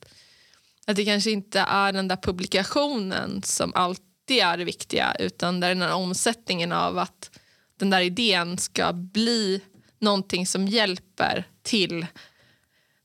att 0.89 0.97
det 0.97 1.05
kanske 1.05 1.31
inte 1.31 1.61
är 1.61 1.93
den 1.93 2.09
där 2.09 2.17
publikationen 2.17 3.43
som 3.43 3.73
alltid 3.75 4.43
är 4.43 4.57
det 4.57 4.65
viktiga 4.65 5.17
utan 5.19 5.61
det 5.61 5.67
är 5.67 5.75
den 5.75 5.83
här 5.83 5.95
omsättningen 5.95 6.73
av 6.73 6.99
att 6.99 7.39
den 7.79 7.91
där 7.91 8.01
idén 8.01 8.59
ska 8.59 8.93
bli 8.93 9.63
någonting 9.99 10.47
som 10.47 10.67
hjälper 10.67 11.45
till 11.63 12.07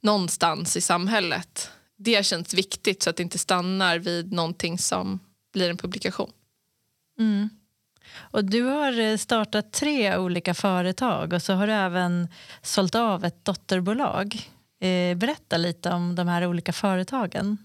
någonstans 0.01 0.77
i 0.77 0.81
samhället. 0.81 1.69
Det 1.97 2.25
känns 2.25 2.53
viktigt 2.53 3.03
så 3.03 3.09
att 3.09 3.15
det 3.15 3.23
inte 3.23 3.37
stannar 3.37 3.99
vid 3.99 4.33
någonting 4.33 4.77
som 4.77 5.19
blir 5.53 5.69
en 5.69 5.77
publikation. 5.77 6.31
Mm. 7.19 7.49
Och 8.15 8.45
du 8.45 8.61
har 8.61 8.99
eh, 8.99 9.17
startat 9.17 9.71
tre 9.71 10.17
olika 10.17 10.53
företag 10.53 11.33
och 11.33 11.41
så 11.41 11.53
har 11.53 11.67
du 11.67 11.73
även 11.73 12.27
sålt 12.61 12.95
av 12.95 13.25
ett 13.25 13.45
dotterbolag. 13.45 14.49
Eh, 14.79 15.17
berätta 15.17 15.57
lite 15.57 15.89
om 15.89 16.15
de 16.15 16.27
här 16.27 16.45
olika 16.45 16.73
företagen. 16.73 17.57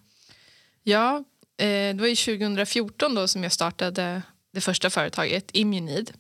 Ja, 0.88 1.24
eh, 1.58 1.94
det 1.94 2.00
var 2.00 2.06
ju 2.06 2.16
2014 2.16 3.14
då 3.14 3.28
som 3.28 3.42
jag 3.42 3.52
startade 3.52 4.22
det 4.52 4.60
första 4.60 4.90
företaget, 4.90 5.50
Immunid. 5.52 6.12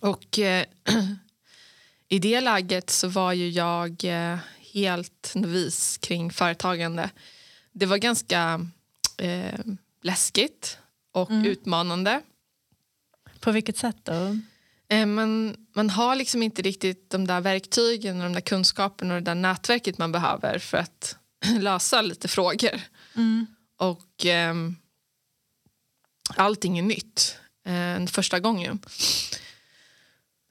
Och 0.00 0.38
i 2.08 2.18
det 2.18 2.40
läget 2.40 2.90
så 2.90 3.08
var 3.08 3.32
ju 3.32 3.48
jag 3.48 4.04
helt 4.74 5.32
novis 5.34 5.98
kring 5.98 6.30
företagande. 6.30 7.10
Det 7.72 7.86
var 7.86 7.96
ganska 7.96 8.66
eh, 9.18 9.60
läskigt 10.02 10.78
och 11.12 11.30
mm. 11.30 11.46
utmanande. 11.46 12.20
På 13.40 13.52
vilket 13.52 13.76
sätt 13.76 13.96
då? 14.02 14.38
Eh, 14.88 15.06
man, 15.06 15.56
man 15.74 15.90
har 15.90 16.16
liksom 16.16 16.42
inte 16.42 16.62
riktigt 16.62 17.10
de 17.10 17.26
där 17.26 17.40
verktygen 17.40 18.16
och 18.16 18.22
de 18.22 18.32
där 18.32 18.40
kunskaperna 18.40 19.14
och 19.14 19.20
det 19.20 19.30
där 19.30 19.34
nätverket 19.34 19.98
man 19.98 20.12
behöver 20.12 20.58
för 20.58 20.78
att 20.78 21.16
lösa 21.60 22.02
lite 22.02 22.28
frågor. 22.28 22.80
Mm. 23.16 23.46
Och 23.76 24.26
eh, 24.26 24.54
allting 26.36 26.78
är 26.78 26.82
nytt 26.82 27.36
eh, 27.64 28.06
första 28.06 28.40
gången. 28.40 28.80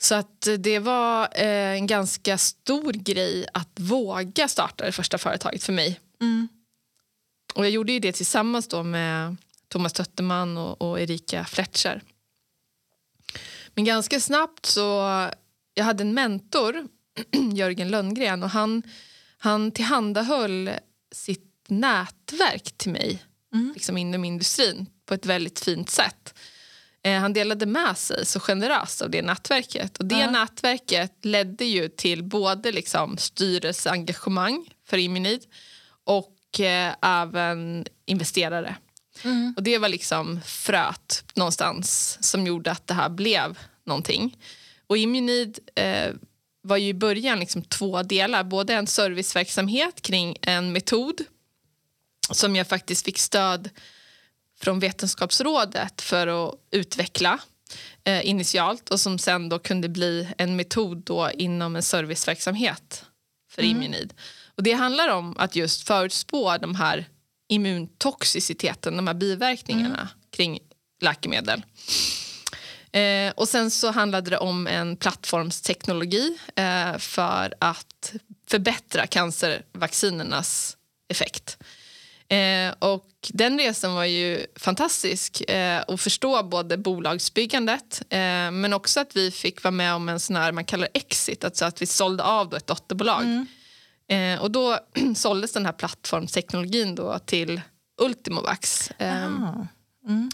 Så 0.01 0.15
att 0.15 0.47
det 0.59 0.79
var 0.79 1.23
eh, 1.35 1.71
en 1.73 1.87
ganska 1.87 2.37
stor 2.37 2.93
grej 2.93 3.47
att 3.53 3.79
våga 3.79 4.47
starta 4.47 4.85
det 4.85 4.91
första 4.91 5.17
företaget 5.17 5.63
för 5.63 5.73
mig. 5.73 5.99
Mm. 6.21 6.47
Och 7.53 7.65
jag 7.65 7.71
gjorde 7.71 7.91
ju 7.91 7.99
det 7.99 8.11
tillsammans 8.11 8.67
då 8.67 8.83
med 8.83 9.37
Thomas 9.67 9.93
Tötterman 9.93 10.57
och, 10.57 10.81
och 10.81 10.99
Erika 10.99 11.45
Fletcher. 11.45 12.01
Men 13.73 13.85
ganska 13.85 14.19
snabbt 14.19 14.65
så... 14.65 15.29
Jag 15.73 15.85
hade 15.85 16.03
en 16.03 16.13
mentor, 16.13 16.87
Jörgen 17.53 17.91
Lundgren, 17.91 18.43
och 18.43 18.49
han, 18.49 18.83
han 19.37 19.71
tillhandahöll 19.71 20.69
sitt 21.11 21.48
nätverk 21.69 22.77
till 22.77 22.91
mig 22.91 23.23
mm. 23.53 23.71
liksom 23.73 23.97
inom 23.97 24.25
industrin 24.25 24.85
på 25.05 25.13
ett 25.13 25.25
väldigt 25.25 25.59
fint 25.59 25.89
sätt. 25.89 26.33
Eh, 27.03 27.19
han 27.19 27.33
delade 27.33 27.65
med 27.65 27.97
sig 27.97 28.25
så 28.25 28.39
generöst 28.39 29.01
av 29.01 29.09
det 29.09 29.21
nätverket. 29.21 29.97
Och 29.97 30.05
Det 30.05 30.19
ja. 30.19 30.31
nätverket 30.31 31.25
ledde 31.25 31.65
ju 31.65 31.89
till 31.89 32.23
både 32.23 32.71
liksom 32.71 33.17
styrelseengagemang 33.17 34.73
för 34.87 34.97
Imunid 34.97 35.45
och 36.03 36.59
eh, 36.59 36.93
även 37.01 37.85
investerare. 38.05 38.75
Mm. 39.23 39.53
Och 39.57 39.63
Det 39.63 39.77
var 39.77 39.89
liksom 39.89 40.39
fröet 40.45 41.23
någonstans 41.33 42.17
som 42.21 42.47
gjorde 42.47 42.71
att 42.71 42.87
det 42.87 42.93
här 42.93 43.09
blev 43.09 43.59
någonting. 43.85 44.37
Och 44.87 44.97
Immunid 44.97 45.59
eh, 45.75 46.13
var 46.61 46.77
ju 46.77 46.87
i 46.87 46.93
början 46.93 47.39
liksom 47.39 47.61
två 47.61 48.03
delar. 48.03 48.43
Både 48.43 48.73
en 48.73 48.87
serviceverksamhet 48.87 50.01
kring 50.01 50.37
en 50.41 50.71
metod 50.71 51.21
som 52.31 52.55
jag 52.55 52.67
faktiskt 52.67 53.05
fick 53.05 53.17
stöd 53.17 53.69
från 54.61 54.79
Vetenskapsrådet 54.79 56.01
för 56.01 56.27
att 56.27 56.55
utveckla 56.71 57.39
eh, 58.03 58.29
initialt 58.29 58.89
och 58.89 58.99
som 58.99 59.19
sen 59.19 59.49
då 59.49 59.59
kunde 59.59 59.89
bli 59.89 60.27
en 60.37 60.55
metod 60.55 60.97
då 60.97 61.31
inom 61.31 61.75
en 61.75 61.83
serviceverksamhet 61.83 63.05
för 63.51 63.61
mm. 63.61 63.75
Immunid. 63.75 64.13
Och 64.55 64.63
det 64.63 64.71
handlar 64.71 65.09
om 65.09 65.37
att 65.37 65.55
just 65.55 65.87
förutspå 65.87 66.57
de 66.57 66.75
här 66.75 67.05
immuntoxiciteten, 67.47 68.95
de 68.95 69.07
här 69.07 69.13
biverkningarna 69.13 69.99
mm. 69.99 70.07
kring 70.31 70.59
läkemedel. 71.01 71.63
Eh, 72.91 73.31
och 73.35 73.49
sen 73.49 73.71
så 73.71 73.91
handlade 73.91 74.29
det 74.29 74.37
om 74.37 74.67
en 74.67 74.95
plattformsteknologi 74.95 76.37
eh, 76.55 76.97
för 76.97 77.53
att 77.59 78.13
förbättra 78.47 79.07
cancervaccinernas 79.07 80.77
effekt. 81.09 81.57
Eh, 82.29 82.73
och 82.79 83.07
den 83.29 83.59
resan 83.59 83.93
var 83.93 84.05
ju 84.05 84.45
fantastisk 84.55 85.41
eh, 85.41 85.83
att 85.87 86.01
förstå 86.01 86.43
både 86.43 86.77
bolagsbyggandet 86.77 88.01
eh, 88.09 88.51
men 88.51 88.73
också 88.73 88.99
att 88.99 89.15
vi 89.15 89.31
fick 89.31 89.63
vara 89.63 89.71
med 89.71 89.93
om 89.93 90.09
en 90.09 90.19
sån 90.19 90.35
här 90.35 90.51
man 90.51 90.65
kallar 90.65 90.89
exit, 90.93 91.43
alltså 91.43 91.65
att 91.65 91.81
vi 91.81 91.85
sålde 91.85 92.23
av 92.23 92.49
då 92.49 92.57
ett 92.57 92.67
dotterbolag. 92.67 93.21
Mm. 93.21 93.47
Eh, 94.09 94.41
och 94.41 94.51
då 94.51 94.79
såldes 95.15 95.53
den 95.53 95.65
här 95.65 95.73
plattformsteknologin 95.73 96.95
då 96.95 97.19
till 97.19 97.61
Ultimovax. 98.01 98.91
Eh, 98.91 99.23
mm. 99.23 100.29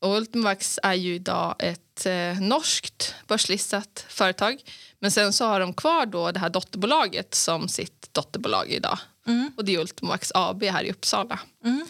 Och 0.00 0.16
Ultimovax 0.16 0.78
är 0.82 0.94
ju 0.94 1.14
idag 1.14 1.54
ett 1.58 2.06
eh, 2.06 2.40
norskt 2.40 3.14
börslistat 3.26 4.06
företag. 4.08 4.60
Men 4.98 5.10
sen 5.10 5.32
så 5.32 5.44
har 5.44 5.60
de 5.60 5.74
kvar 5.74 6.06
då 6.06 6.32
det 6.32 6.38
här 6.38 6.50
dotterbolaget 6.50 7.34
som 7.34 7.68
sitt 7.68 8.08
dotterbolag 8.12 8.70
idag. 8.70 8.98
Mm. 9.26 9.52
Och 9.56 9.64
det 9.64 9.74
är 9.74 9.80
Ultimovax 9.80 10.32
AB 10.34 10.62
här 10.62 10.84
i 10.84 10.90
Uppsala. 10.90 11.38
Mm. 11.64 11.86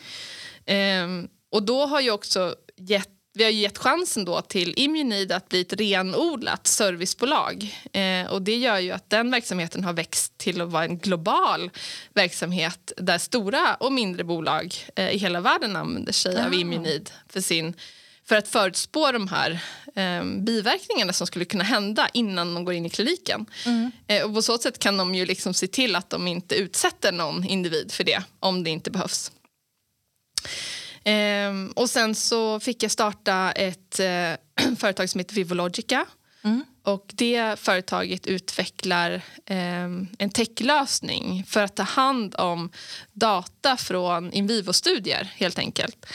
Ehm, 0.66 1.28
och 1.50 1.62
då 1.62 1.86
har 1.86 2.00
ju 2.00 2.10
också 2.10 2.54
gett 2.76 3.10
vi 3.36 3.44
har 3.44 3.50
gett 3.50 3.78
chansen 3.78 4.24
då 4.24 4.40
till 4.40 4.74
Immunid 4.76 5.32
att 5.32 5.48
bli 5.48 5.60
ett 5.60 5.72
renodlat 5.72 6.66
servicebolag. 6.66 7.74
Eh, 7.92 8.26
och 8.26 8.42
det 8.42 8.56
gör 8.56 8.78
ju 8.78 8.90
att 8.90 9.10
den 9.10 9.30
verksamheten 9.30 9.84
har 9.84 9.92
växt 9.92 10.38
till 10.38 10.60
att 10.60 10.68
vara 10.68 10.84
en 10.84 10.98
global 10.98 11.70
verksamhet 12.14 12.92
där 12.96 13.18
stora 13.18 13.74
och 13.74 13.92
mindre 13.92 14.24
bolag 14.24 14.74
eh, 14.96 15.10
i 15.10 15.18
hela 15.18 15.40
världen 15.40 15.76
använder 15.76 16.12
sig 16.12 16.36
ah. 16.36 16.46
av 16.46 16.54
Immunid 16.54 17.10
för, 17.28 17.40
sin, 17.40 17.74
för 18.28 18.36
att 18.36 18.48
förutspå 18.48 19.12
de 19.12 19.28
här 19.28 19.50
eh, 19.94 20.24
biverkningarna 20.24 21.12
som 21.12 21.26
skulle 21.26 21.44
kunna 21.44 21.64
hända 21.64 22.08
innan 22.12 22.54
de 22.54 22.64
går 22.64 22.74
in 22.74 22.86
i 22.86 22.90
kliniken. 22.90 23.46
Mm. 23.66 23.90
Eh, 24.06 24.24
och 24.24 24.34
på 24.34 24.42
så 24.42 24.58
sätt 24.58 24.78
kan 24.78 24.96
de 24.96 25.14
ju 25.14 25.26
liksom 25.26 25.54
se 25.54 25.66
till 25.66 25.96
att 25.96 26.10
de 26.10 26.28
inte 26.28 26.54
utsätter 26.54 27.12
någon 27.12 27.44
individ 27.44 27.92
för 27.92 28.04
det 28.04 28.22
om 28.40 28.64
det 28.64 28.70
inte 28.70 28.90
behövs. 28.90 29.32
Ehm, 31.04 31.72
och 31.76 31.90
sen 31.90 32.14
så 32.14 32.60
fick 32.60 32.82
jag 32.82 32.90
starta 32.90 33.52
ett 33.52 34.00
eh, 34.00 34.32
företag 34.78 35.10
som 35.10 35.18
heter 35.18 35.34
Vivologica. 35.34 36.06
Mm. 36.44 36.64
Och 36.82 37.10
det 37.14 37.58
företaget 37.58 38.26
utvecklar 38.26 39.12
eh, 39.46 39.84
en 40.18 40.30
techlösning 40.34 41.44
för 41.48 41.62
att 41.62 41.76
ta 41.76 41.82
hand 41.82 42.34
om 42.38 42.70
data 43.12 43.76
från 43.76 44.32
in 44.32 44.46
vivo-studier, 44.46 45.32
helt 45.36 45.58
enkelt. 45.58 46.06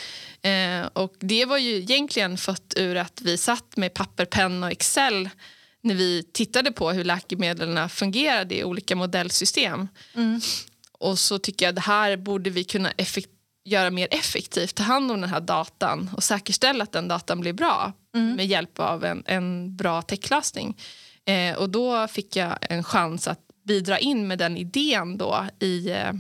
Eh, 0.43 0.86
och 0.93 1.13
det 1.19 1.45
var 1.45 1.58
ju 1.58 1.75
egentligen 1.75 2.38
fött 2.38 2.73
ur 2.77 2.95
att 2.95 3.21
vi 3.21 3.38
satt 3.38 3.77
med 3.77 3.93
papper, 3.93 4.25
penna 4.25 4.65
och 4.65 4.71
Excel 4.71 5.30
när 5.82 5.95
vi 5.95 6.23
tittade 6.34 6.71
på 6.71 6.91
hur 6.91 7.04
läkemedlen 7.04 7.89
fungerade 7.89 8.56
i 8.56 8.63
olika 8.63 8.95
modellsystem. 8.95 9.88
Mm. 10.15 10.41
Och 10.91 11.19
så 11.19 11.39
tycker 11.39 11.65
jag 11.65 11.69
att 11.69 11.75
det 11.75 11.82
här 11.82 12.17
borde 12.17 12.49
vi 12.49 12.63
kunna 12.63 12.91
göra 13.65 13.89
mer 13.89 14.08
effektivt, 14.12 14.75
ta 14.75 14.84
hand 14.84 15.12
om 15.12 15.21
den 15.21 15.30
här 15.30 15.39
datan 15.39 16.10
och 16.15 16.23
säkerställa 16.23 16.84
att 16.84 16.91
den 16.91 17.08
datan 17.08 17.39
blir 17.39 17.54
bra 17.54 17.93
mm. 18.15 18.36
med 18.36 18.47
hjälp 18.47 18.80
av 18.80 19.06
en, 19.06 19.23
en 19.25 19.75
bra 19.75 20.01
techlösning. 20.01 20.77
Eh, 21.25 21.56
och 21.56 21.69
då 21.69 22.08
fick 22.08 22.36
jag 22.36 22.58
en 22.62 22.84
chans 22.84 23.27
att 23.27 23.39
bidra 23.65 23.99
in 23.99 24.27
med 24.27 24.38
den 24.38 24.58
idén 24.58 25.17
då 25.17 25.45
i, 25.60 25.89
eh, 25.89 26.12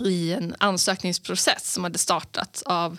i 0.00 0.32
en 0.32 0.54
ansökningsprocess 0.58 1.72
som 1.72 1.84
hade 1.84 1.98
startats 1.98 2.62
av 2.62 2.98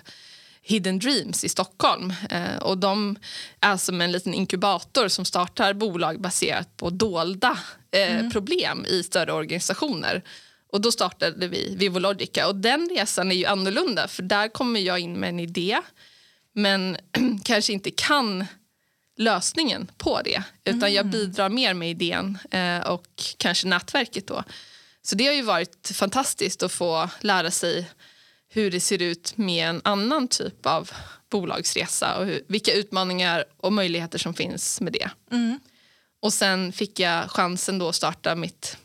Hidden 0.62 1.00
Dreams 1.00 1.44
i 1.44 1.50
Stockholm. 1.50 2.14
Eh, 2.30 2.58
och 2.58 2.78
de 2.78 3.16
är 3.60 3.78
som 3.78 4.02
en 4.02 4.12
liten 4.12 4.34
inkubator 4.34 5.08
som 5.08 5.26
startar 5.26 5.74
bolag 5.74 6.22
baserat 6.22 6.78
på 6.78 6.90
dolda 6.90 7.58
eh, 7.92 8.16
mm. 8.16 8.32
problem 8.32 8.86
i 8.90 9.04
större 9.04 9.34
organisationer. 9.34 10.24
Och 10.72 10.82
Då 10.82 10.92
startade 10.92 11.48
vi 11.48 11.76
Vivologica. 11.76 12.48
Och 12.48 12.56
den 12.56 12.90
resan 12.96 13.32
är 13.32 13.36
ju 13.36 13.46
annorlunda 13.46 14.08
för 14.08 14.24
där 14.24 14.48
kommer 14.48 14.80
jag 14.80 15.00
in 15.00 15.14
med 15.14 15.30
en 15.30 15.40
idé 15.40 15.80
men 16.54 16.98
kanske 17.44 17.74
inte 17.74 17.92
kan 17.92 18.46
lösningen 19.18 19.92
på 19.98 20.22
det. 20.22 20.44
Utan 20.64 20.80
mm. 20.80 20.94
jag 20.94 21.06
bidrar 21.06 21.50
mer 21.50 21.74
med 21.74 21.90
idén 21.90 22.38
eh, 22.52 22.80
och 22.80 23.08
kanske 23.38 23.68
nätverket. 23.68 24.28
då. 24.28 24.44
Så 25.06 25.16
det 25.16 25.26
har 25.26 25.34
ju 25.34 25.42
varit 25.42 25.92
fantastiskt 25.94 26.64
att 26.64 26.72
få 26.72 27.10
lära 27.22 27.52
sig 27.52 27.90
hur 28.50 28.72
det 28.72 28.80
ser 28.80 29.02
ut 29.02 29.38
med 29.38 29.70
en 29.70 29.82
annan 29.84 30.28
typ 30.28 30.66
av 30.66 30.92
bolagsresa 31.30 32.18
och 32.18 32.26
hur, 32.26 32.44
vilka 32.48 32.74
utmaningar 32.74 33.46
och 33.58 33.74
möjligheter 33.74 34.18
som 34.18 34.34
finns 34.34 34.82
med 34.82 34.94
det. 34.94 35.10
Mm. 35.32 35.60
Och 36.20 36.34
sen 36.34 36.74
fick 36.74 37.00
jag 37.00 37.32
chansen 37.32 37.80
då 37.80 37.90
att 37.90 37.96
starta 37.96 38.36
mitt 38.36 38.78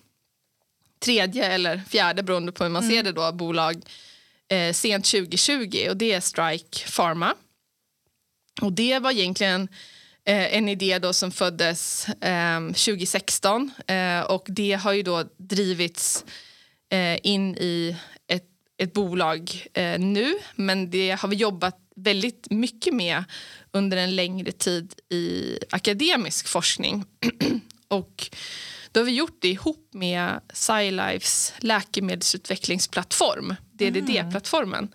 tredje 0.99 1.45
eller 1.45 1.83
fjärde, 1.89 2.23
beroende 2.23 2.53
på 2.53 2.65
hur 2.65 2.71
man 2.71 2.85
mm. 2.85 2.97
ser 2.97 3.03
det, 3.03 3.13
då, 3.13 3.33
bolag 3.33 3.83
eh, 4.49 4.73
sent 4.73 5.05
2020 5.05 5.87
och 5.91 5.97
det 5.97 6.13
är 6.13 6.21
Strike 6.21 6.89
Pharma. 6.97 7.35
Och 8.61 8.73
det 8.73 8.99
var 8.99 9.11
egentligen 9.11 9.69
en 10.33 10.69
idé 10.69 10.99
då 10.99 11.13
som 11.13 11.31
föddes 11.31 12.09
eh, 12.09 12.61
2016 12.61 13.71
eh, 13.87 14.21
och 14.21 14.47
det 14.49 14.73
har 14.73 14.93
ju 14.93 15.03
då 15.03 15.25
drivits 15.37 16.25
eh, 16.91 17.19
in 17.23 17.57
i 17.57 17.97
ett, 18.27 18.47
ett 18.79 18.93
bolag 18.93 19.67
eh, 19.75 19.99
nu 19.99 20.35
men 20.55 20.91
det 20.91 21.11
har 21.11 21.29
vi 21.29 21.37
jobbat 21.37 21.77
väldigt 21.97 22.51
mycket 22.51 22.95
med 22.95 23.25
under 23.73 23.97
en 23.97 24.17
längre 24.17 24.53
tid 24.53 24.95
i 25.11 25.59
akademisk 25.71 26.49
forskning. 26.49 27.05
och 27.89 28.31
då 28.93 29.01
har 29.01 29.05
vi 29.05 29.13
gjort 29.13 29.39
det 29.41 29.49
ihop 29.49 29.89
med 29.93 30.41
SciLifes 30.53 31.55
läkemedelsutvecklingsplattform, 31.59 33.55
DDD-plattformen. 33.73 34.89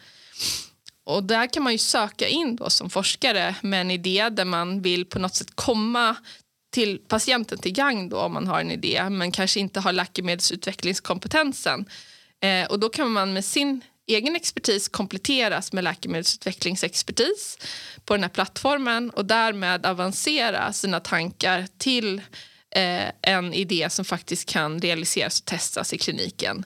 Och 1.05 1.23
där 1.23 1.53
kan 1.53 1.63
man 1.63 1.71
ju 1.71 1.77
söka 1.77 2.27
in 2.27 2.55
då 2.55 2.69
som 2.69 2.89
forskare 2.89 3.55
med 3.61 3.81
en 3.81 3.91
idé 3.91 4.29
där 4.29 4.45
man 4.45 4.81
vill 4.81 5.05
på 5.05 5.19
något 5.19 5.35
sätt 5.35 5.55
komma 5.55 6.15
till 6.73 6.99
patienten 7.07 7.57
till 7.57 7.73
gang 7.73 8.09
då 8.09 8.17
om 8.17 8.33
man 8.33 8.47
har 8.47 8.61
en 8.61 8.71
idé 8.71 9.09
men 9.09 9.31
kanske 9.31 9.59
inte 9.59 9.79
har 9.79 9.93
läkemedelsutvecklingskompetensen. 9.93 11.85
Eh, 12.43 12.65
och 12.65 12.79
då 12.79 12.89
kan 12.89 13.11
man 13.11 13.33
med 13.33 13.45
sin 13.45 13.81
egen 14.07 14.35
expertis 14.35 14.87
kompletteras 14.87 15.73
med 15.73 15.83
läkemedelsutvecklingsexpertis 15.83 17.57
på 18.05 18.13
den 18.13 18.23
här 18.23 18.29
plattformen 18.29 19.09
och 19.09 19.25
därmed 19.25 19.85
avancera 19.85 20.73
sina 20.73 20.99
tankar 20.99 21.67
till 21.77 22.21
eh, 22.75 23.09
en 23.21 23.53
idé 23.53 23.89
som 23.89 24.05
faktiskt 24.05 24.49
kan 24.49 24.79
realiseras 24.79 25.39
och 25.39 25.45
testas 25.45 25.93
i 25.93 25.97
kliniken. 25.97 26.65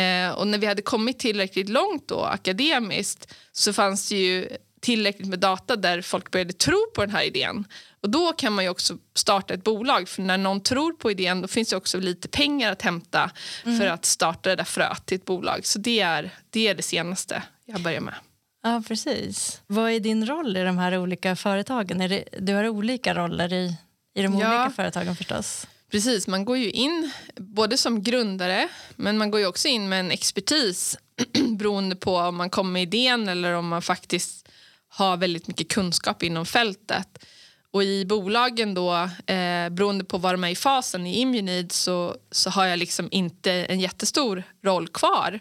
Eh, 0.00 0.30
och 0.30 0.46
när 0.46 0.58
vi 0.58 0.66
hade 0.66 0.82
kommit 0.82 1.18
tillräckligt 1.18 1.68
långt 1.68 2.08
då, 2.08 2.20
akademiskt 2.24 3.34
så 3.52 3.72
fanns 3.72 4.08
det 4.08 4.16
ju 4.16 4.48
tillräckligt 4.80 5.28
med 5.28 5.38
data 5.38 5.76
där 5.76 6.02
folk 6.02 6.30
började 6.30 6.52
tro 6.52 6.86
på 6.94 7.00
den 7.00 7.14
här 7.14 7.22
idén. 7.22 7.64
Och 8.02 8.10
Då 8.10 8.32
kan 8.32 8.52
man 8.52 8.64
ju 8.64 8.70
också 8.70 8.98
starta 9.14 9.54
ett 9.54 9.64
bolag, 9.64 10.08
för 10.08 10.22
när 10.22 10.38
någon 10.38 10.60
tror 10.60 10.92
på 10.92 11.10
idén 11.10 11.40
då 11.40 11.48
finns 11.48 11.68
det 11.70 11.76
också 11.76 11.98
lite 11.98 12.28
pengar 12.28 12.72
att 12.72 12.82
hämta 12.82 13.30
mm. 13.64 13.78
för 13.78 13.86
att 13.86 14.04
starta 14.04 14.50
det 14.50 14.56
där 14.56 14.64
fröet 14.64 15.06
till 15.06 15.16
ett 15.16 15.24
bolag. 15.24 15.66
Så 15.66 15.78
det 15.78 16.00
är, 16.00 16.30
det 16.50 16.68
är 16.68 16.74
det 16.74 16.82
senaste 16.82 17.42
jag 17.64 17.80
börjar 17.80 18.00
med. 18.00 18.14
Ja, 18.62 18.82
precis. 18.88 19.60
Vad 19.66 19.90
är 19.90 20.00
din 20.00 20.26
roll 20.26 20.56
i 20.56 20.62
de 20.62 20.78
här 20.78 20.98
olika 20.98 21.36
företagen? 21.36 22.00
Är 22.00 22.08
det, 22.08 22.24
du 22.38 22.54
har 22.54 22.68
olika 22.68 23.14
roller 23.14 23.52
i 23.52 23.76
i 24.14 24.22
de 24.22 24.38
ja. 24.38 24.48
olika 24.48 24.70
företagen 24.70 25.16
förstås. 25.16 25.66
Precis, 25.90 26.26
man 26.26 26.44
går 26.44 26.58
ju 26.58 26.70
in 26.70 27.10
både 27.36 27.76
som 27.76 28.02
grundare 28.02 28.68
men 28.96 29.18
man 29.18 29.30
går 29.30 29.40
ju 29.40 29.46
också 29.46 29.68
in 29.68 29.88
med 29.88 30.00
en 30.00 30.10
expertis 30.10 30.98
beroende 31.58 31.96
på 31.96 32.16
om 32.16 32.36
man 32.36 32.50
kommer 32.50 32.72
med 32.72 32.82
idén 32.82 33.28
eller 33.28 33.52
om 33.52 33.68
man 33.68 33.82
faktiskt 33.82 34.48
har 34.88 35.16
väldigt 35.16 35.48
mycket 35.48 35.68
kunskap 35.68 36.22
inom 36.22 36.46
fältet. 36.46 37.24
Och 37.72 37.82
i 37.82 38.04
bolagen 38.04 38.74
då, 38.74 38.94
eh, 39.26 39.68
beroende 39.68 40.04
på 40.04 40.18
var 40.18 40.32
de 40.32 40.44
är 40.44 40.48
i 40.48 40.56
fasen 40.56 41.06
i 41.06 41.20
Immunid 41.20 41.72
så, 41.72 42.16
så 42.30 42.50
har 42.50 42.66
jag 42.66 42.78
liksom 42.78 43.08
inte 43.10 43.52
en 43.52 43.80
jättestor 43.80 44.42
roll 44.64 44.88
kvar. 44.88 45.40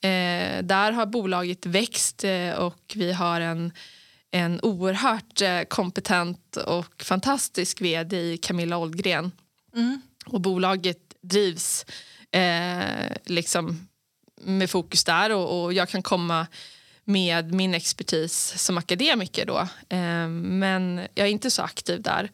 Eh, 0.00 0.62
där 0.62 0.92
har 0.92 1.06
bolaget 1.06 1.66
växt 1.66 2.24
eh, 2.24 2.50
och 2.50 2.92
vi 2.94 3.12
har 3.12 3.40
en 3.40 3.72
en 4.30 4.60
oerhört 4.62 5.42
eh, 5.42 5.62
kompetent 5.62 6.56
och 6.56 7.02
fantastisk 7.02 7.80
vd 7.80 8.16
i 8.16 8.36
Camilla 8.36 8.78
Oldgren. 8.78 9.32
Mm. 9.74 10.00
Och 10.26 10.40
bolaget 10.40 11.14
drivs 11.20 11.86
eh, 12.30 13.16
liksom 13.24 13.88
med 14.40 14.70
fokus 14.70 15.04
där 15.04 15.32
och, 15.32 15.62
och, 15.62 15.72
jag 15.72 15.88
kan 15.88 16.02
komma 16.02 16.46
med 17.04 17.54
min 17.54 17.74
expertis 17.74 18.54
som 18.56 18.78
akademiker. 18.78 19.46
Då. 19.46 19.58
Eh, 19.88 20.28
men 20.28 20.98
jag 21.14 21.26
är 21.26 21.30
inte 21.30 21.50
så 21.50 21.62
aktiv 21.62 22.02
där. 22.02 22.30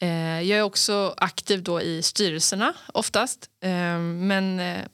Eh, 0.00 0.40
jag 0.42 0.58
är 0.58 0.62
också 0.62 1.14
aktiv 1.16 1.62
då 1.62 1.80
i 1.80 2.02
styrelserna 2.02 2.74
oftast. 2.94 3.50
Eh, 3.60 3.98
men 3.98 4.60
eh, 4.60 4.84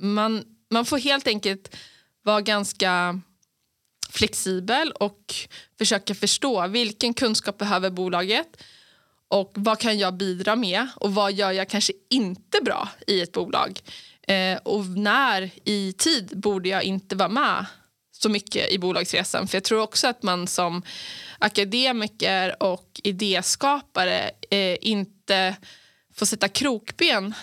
man, 0.00 0.44
man 0.70 0.84
får 0.84 0.98
helt 0.98 1.26
enkelt 1.26 1.76
vara 2.22 2.40
ganska 2.40 3.20
flexibel 4.10 4.92
och 4.92 5.34
försöka 5.78 6.14
förstå 6.14 6.66
vilken 6.66 7.14
kunskap 7.14 7.58
behöver 7.58 7.90
bolaget 7.90 8.62
och 9.30 9.52
vad 9.54 9.78
kan 9.78 9.98
jag 9.98 10.14
bidra 10.14 10.56
med 10.56 10.86
och 10.96 11.14
vad 11.14 11.32
gör 11.32 11.52
jag 11.52 11.68
kanske 11.68 11.92
inte 12.10 12.60
bra 12.62 12.88
i 13.06 13.20
ett 13.20 13.32
bolag. 13.32 13.80
Eh, 14.22 14.58
och 14.62 14.86
när 14.86 15.50
i 15.64 15.92
tid 15.92 16.30
borde 16.40 16.68
jag 16.68 16.82
inte 16.82 17.16
vara 17.16 17.28
med 17.28 17.66
så 18.12 18.28
mycket 18.28 18.72
i 18.72 18.78
bolagsresan. 18.78 19.48
För 19.48 19.56
jag 19.56 19.64
tror 19.64 19.80
också 19.80 20.08
att 20.08 20.22
man 20.22 20.46
som 20.46 20.82
akademiker 21.38 22.62
och 22.62 23.00
idéskapare 23.04 24.30
eh, 24.50 24.76
inte 24.80 25.56
får 26.14 26.26
sätta 26.26 26.48
krokben 26.48 27.34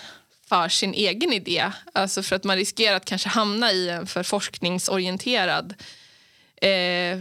för 0.48 0.68
sin 0.68 0.94
egen 0.94 1.32
idé. 1.32 1.72
Alltså 1.92 2.22
för 2.22 2.36
att 2.36 2.44
man 2.44 2.56
riskerar 2.56 2.96
att 2.96 3.04
kanske 3.04 3.28
hamna 3.28 3.72
i 3.72 3.88
en 3.88 4.06
för 4.06 4.22
forskningsorienterad 4.22 5.74
eh, 6.56 7.18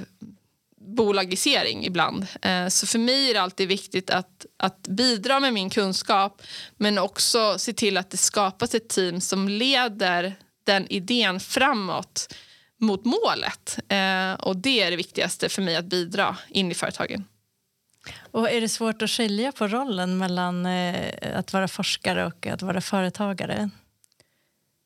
bolagisering 0.87 1.85
ibland. 1.85 2.27
Eh, 2.41 2.67
så 2.67 2.87
för 2.87 2.99
mig 2.99 3.29
är 3.29 3.33
det 3.33 3.41
alltid 3.41 3.67
viktigt 3.67 4.09
att, 4.09 4.45
att 4.57 4.87
bidra 4.87 5.39
med 5.39 5.53
min 5.53 5.69
kunskap 5.69 6.41
men 6.77 6.97
också 6.97 7.57
se 7.57 7.73
till 7.73 7.97
att 7.97 8.09
det 8.09 8.17
skapas 8.17 8.75
ett 8.75 8.89
team 8.89 9.21
som 9.21 9.49
leder 9.49 10.35
den 10.63 10.87
idén 10.89 11.39
framåt 11.39 12.33
mot 12.79 13.05
målet. 13.05 13.79
Eh, 13.87 14.33
och 14.33 14.55
Det 14.55 14.81
är 14.81 14.91
det 14.91 14.97
viktigaste 14.97 15.49
för 15.49 15.61
mig 15.61 15.75
att 15.75 15.85
bidra 15.85 16.37
in 16.49 16.71
i 16.71 16.73
företagen. 16.73 17.25
Och 18.31 18.49
Är 18.49 18.61
det 18.61 18.69
svårt 18.69 19.01
att 19.01 19.09
skilja 19.09 19.51
på 19.51 19.67
rollen 19.67 20.17
mellan 20.17 20.65
eh, 20.65 21.39
att 21.39 21.53
vara 21.53 21.67
forskare 21.67 22.25
och 22.25 22.47
att 22.47 22.61
vara 22.61 22.81
företagare? 22.81 23.69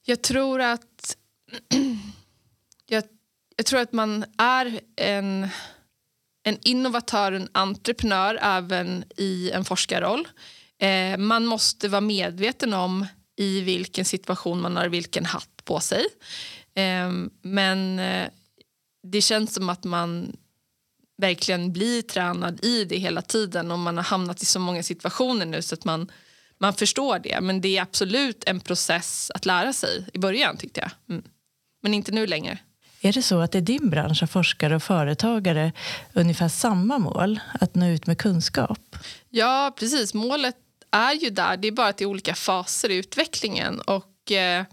Jag 0.05 0.21
tror 0.21 0.61
att 0.61 1.17
jag, 2.85 3.03
jag 3.55 3.65
tror 3.65 3.79
att 3.79 3.93
man 3.93 4.25
är 4.37 4.79
en, 4.95 5.47
en 6.43 6.58
innovatör, 6.63 7.32
en 7.32 7.49
entreprenör 7.51 8.39
även 8.41 9.04
i 9.17 9.51
en 9.51 9.65
forskarroll. 9.65 10.27
Eh, 10.77 11.17
man 11.17 11.45
måste 11.45 11.88
vara 11.88 12.01
medveten 12.01 12.73
om 12.73 13.06
i 13.36 13.62
vilken 13.62 14.06
situation 14.06 14.62
man 14.62 14.77
har 14.77 14.89
vilken 14.89 15.25
hatt 15.25 15.62
på 15.63 15.80
sig. 15.80 16.06
Eh, 16.75 17.12
men 17.41 17.99
eh, 17.99 18.30
det 19.04 19.21
känns 19.21 19.54
som 19.54 19.69
att 19.69 19.84
man 19.84 20.36
verkligen 21.17 21.73
blir 21.73 22.01
tränad 22.01 22.65
i 22.65 22.86
det 22.86 22.97
hela 22.97 23.21
tiden 23.21 23.71
och 23.71 23.80
man 23.80 23.97
har 23.97 24.04
hamnat 24.04 24.41
i 24.41 24.45
så 24.45 24.60
många 24.60 24.84
situationer 24.84 25.45
nu 25.45 25.62
så 25.62 25.75
att 25.75 25.86
man, 25.86 26.12
man 26.58 26.73
förstår 26.73 27.19
det. 27.19 27.41
Men 27.41 27.62
det 27.62 27.77
är 27.77 27.82
absolut 27.82 28.43
en 28.43 28.60
process 28.60 29.32
att 29.36 29.45
lära 29.45 29.73
sig 29.73 30.06
i 30.13 30.19
början 30.19 30.58
tyckte 30.58 30.80
jag. 30.80 30.91
Mm. 31.10 31.23
Men 31.82 31.93
inte 31.93 32.12
nu 32.12 32.27
längre. 32.27 32.60
Är 33.03 33.13
det 33.13 33.21
så 33.21 33.39
att 33.39 33.55
i 33.55 33.61
din 33.61 33.89
bransch 33.89 34.21
har 34.21 34.27
forskare 34.27 34.75
och 34.75 34.83
företagare 34.83 35.71
ungefär 36.13 36.47
samma 36.47 36.97
mål, 36.97 37.39
att 37.59 37.75
nå 37.75 37.87
ut 37.87 38.07
med 38.07 38.17
kunskap? 38.17 38.95
Ja, 39.29 39.75
precis. 39.79 40.13
Målet 40.13 40.55
är 40.91 41.13
ju 41.13 41.29
där. 41.29 41.57
Det 41.57 41.67
är 41.67 41.71
bara 41.71 41.87
att 41.87 41.97
det 41.97 42.03
är 42.03 42.09
olika 42.09 42.35
faser 42.35 42.89
i 42.89 42.95
utvecklingen. 42.95 43.79
Och 43.79 44.31
eh, 44.31 44.65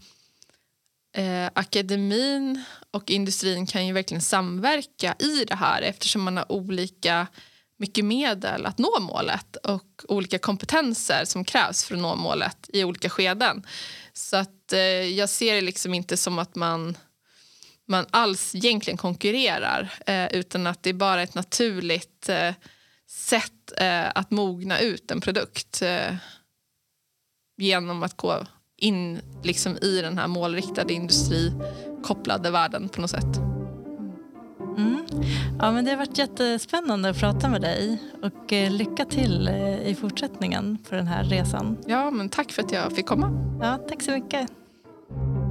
eh, 1.17 1.51
Akademin 1.55 2.65
och 2.91 3.11
industrin 3.11 3.67
kan 3.67 3.87
ju 3.87 3.93
verkligen 3.93 4.23
samverka 4.23 5.15
i 5.19 5.45
det 5.45 5.55
här 5.55 5.83
eftersom 5.83 6.23
man 6.23 6.37
har 6.37 6.53
olika 6.53 7.27
mycket 7.79 8.05
medel 8.05 8.67
att 8.67 8.79
nå 8.79 9.01
målet 9.01 9.57
och 9.57 10.05
olika 10.09 10.39
kompetenser 10.39 11.25
som 11.25 11.45
krävs 11.45 11.85
för 11.85 11.95
att 11.95 12.01
nå 12.01 12.17
målet 12.17 12.71
i 12.73 12.85
olika 12.85 13.11
skeden. 13.11 13.67
Så 14.13 14.37
att 14.37 14.73
eh, 14.73 14.81
jag 15.19 15.29
ser 15.29 15.55
det 15.55 15.61
liksom 15.61 15.95
inte 15.95 16.17
som 16.17 16.39
att 16.39 16.55
man 16.55 16.97
man 17.89 18.07
alls 18.11 18.55
egentligen 18.55 18.97
konkurrerar 18.97 19.93
eh, 20.07 20.27
utan 20.27 20.67
att 20.67 20.83
det 20.83 20.91
är 20.91 20.95
bara 20.95 21.23
ett 21.23 21.35
naturligt 21.35 22.29
eh, 22.29 22.55
sätt 23.07 23.73
eh, 23.77 24.07
att 24.15 24.31
mogna 24.31 24.81
ut 24.81 25.11
en 25.11 25.21
produkt 25.21 25.83
eh, 25.83 26.15
genom 27.57 28.03
att 28.03 28.17
gå 28.17 28.47
in 28.77 29.21
liksom, 29.43 29.77
i 29.83 30.01
den 30.01 30.19
här 30.19 30.27
målriktade 30.27 30.93
industrikopplade 30.93 32.51
världen 32.51 32.89
på 32.89 33.01
något 33.01 33.11
sätt. 33.11 33.37
Mm. 34.77 35.07
Ja, 35.59 35.73
men 35.73 35.85
det 35.85 35.91
har 35.91 35.99
varit 35.99 36.19
jättespännande 36.19 37.09
att 37.09 37.21
prata 37.21 37.49
med 37.49 37.61
dig 37.61 38.03
och 38.23 38.53
eh, 38.53 38.71
lycka 38.71 39.05
till 39.05 39.49
eh, 39.49 39.89
i 39.89 39.95
fortsättningen 40.01 40.79
på 40.89 40.95
den 40.95 41.07
här 41.07 41.25
resan. 41.25 41.79
Ja, 41.87 42.11
men 42.11 42.29
tack 42.29 42.53
för 42.53 42.63
att 42.63 42.73
jag 42.73 42.93
fick 42.93 43.07
komma. 43.07 43.59
Ja, 43.63 43.79
tack 43.89 44.03
så 44.03 44.11
mycket. 44.11 44.51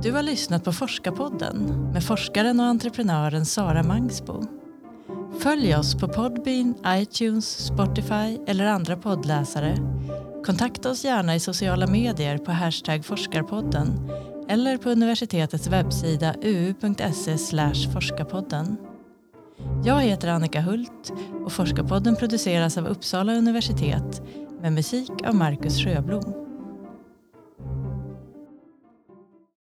Du 0.03 0.11
har 0.11 0.23
lyssnat 0.23 0.63
på 0.63 0.73
Forskarpodden 0.73 1.89
med 1.93 2.03
forskaren 2.03 2.59
och 2.59 2.65
entreprenören 2.65 3.45
Sara 3.45 3.83
Mangsbo. 3.83 4.43
Följ 5.39 5.75
oss 5.75 5.95
på 5.95 6.07
Podbean, 6.07 6.75
iTunes, 6.87 7.65
Spotify 7.65 8.37
eller 8.47 8.65
andra 8.65 8.97
poddläsare. 8.97 9.77
Kontakta 10.45 10.89
oss 10.89 11.05
gärna 11.05 11.35
i 11.35 11.39
sociala 11.39 11.87
medier 11.87 12.37
på 12.37 12.51
hashtag 12.51 13.05
forskarpodden 13.05 14.11
eller 14.49 14.77
på 14.77 14.89
universitetets 14.89 15.67
webbsida 15.67 16.35
uu.se 16.43 17.37
forskarpodden. 17.93 18.77
Jag 19.85 20.01
heter 20.01 20.27
Annika 20.27 20.61
Hult 20.61 21.13
och 21.45 21.51
Forskarpodden 21.51 22.15
produceras 22.15 22.77
av 22.77 22.87
Uppsala 22.87 23.33
universitet 23.33 24.21
med 24.61 24.73
musik 24.73 25.11
av 25.25 25.35
Marcus 25.35 25.83
Sjöblom. 25.83 26.46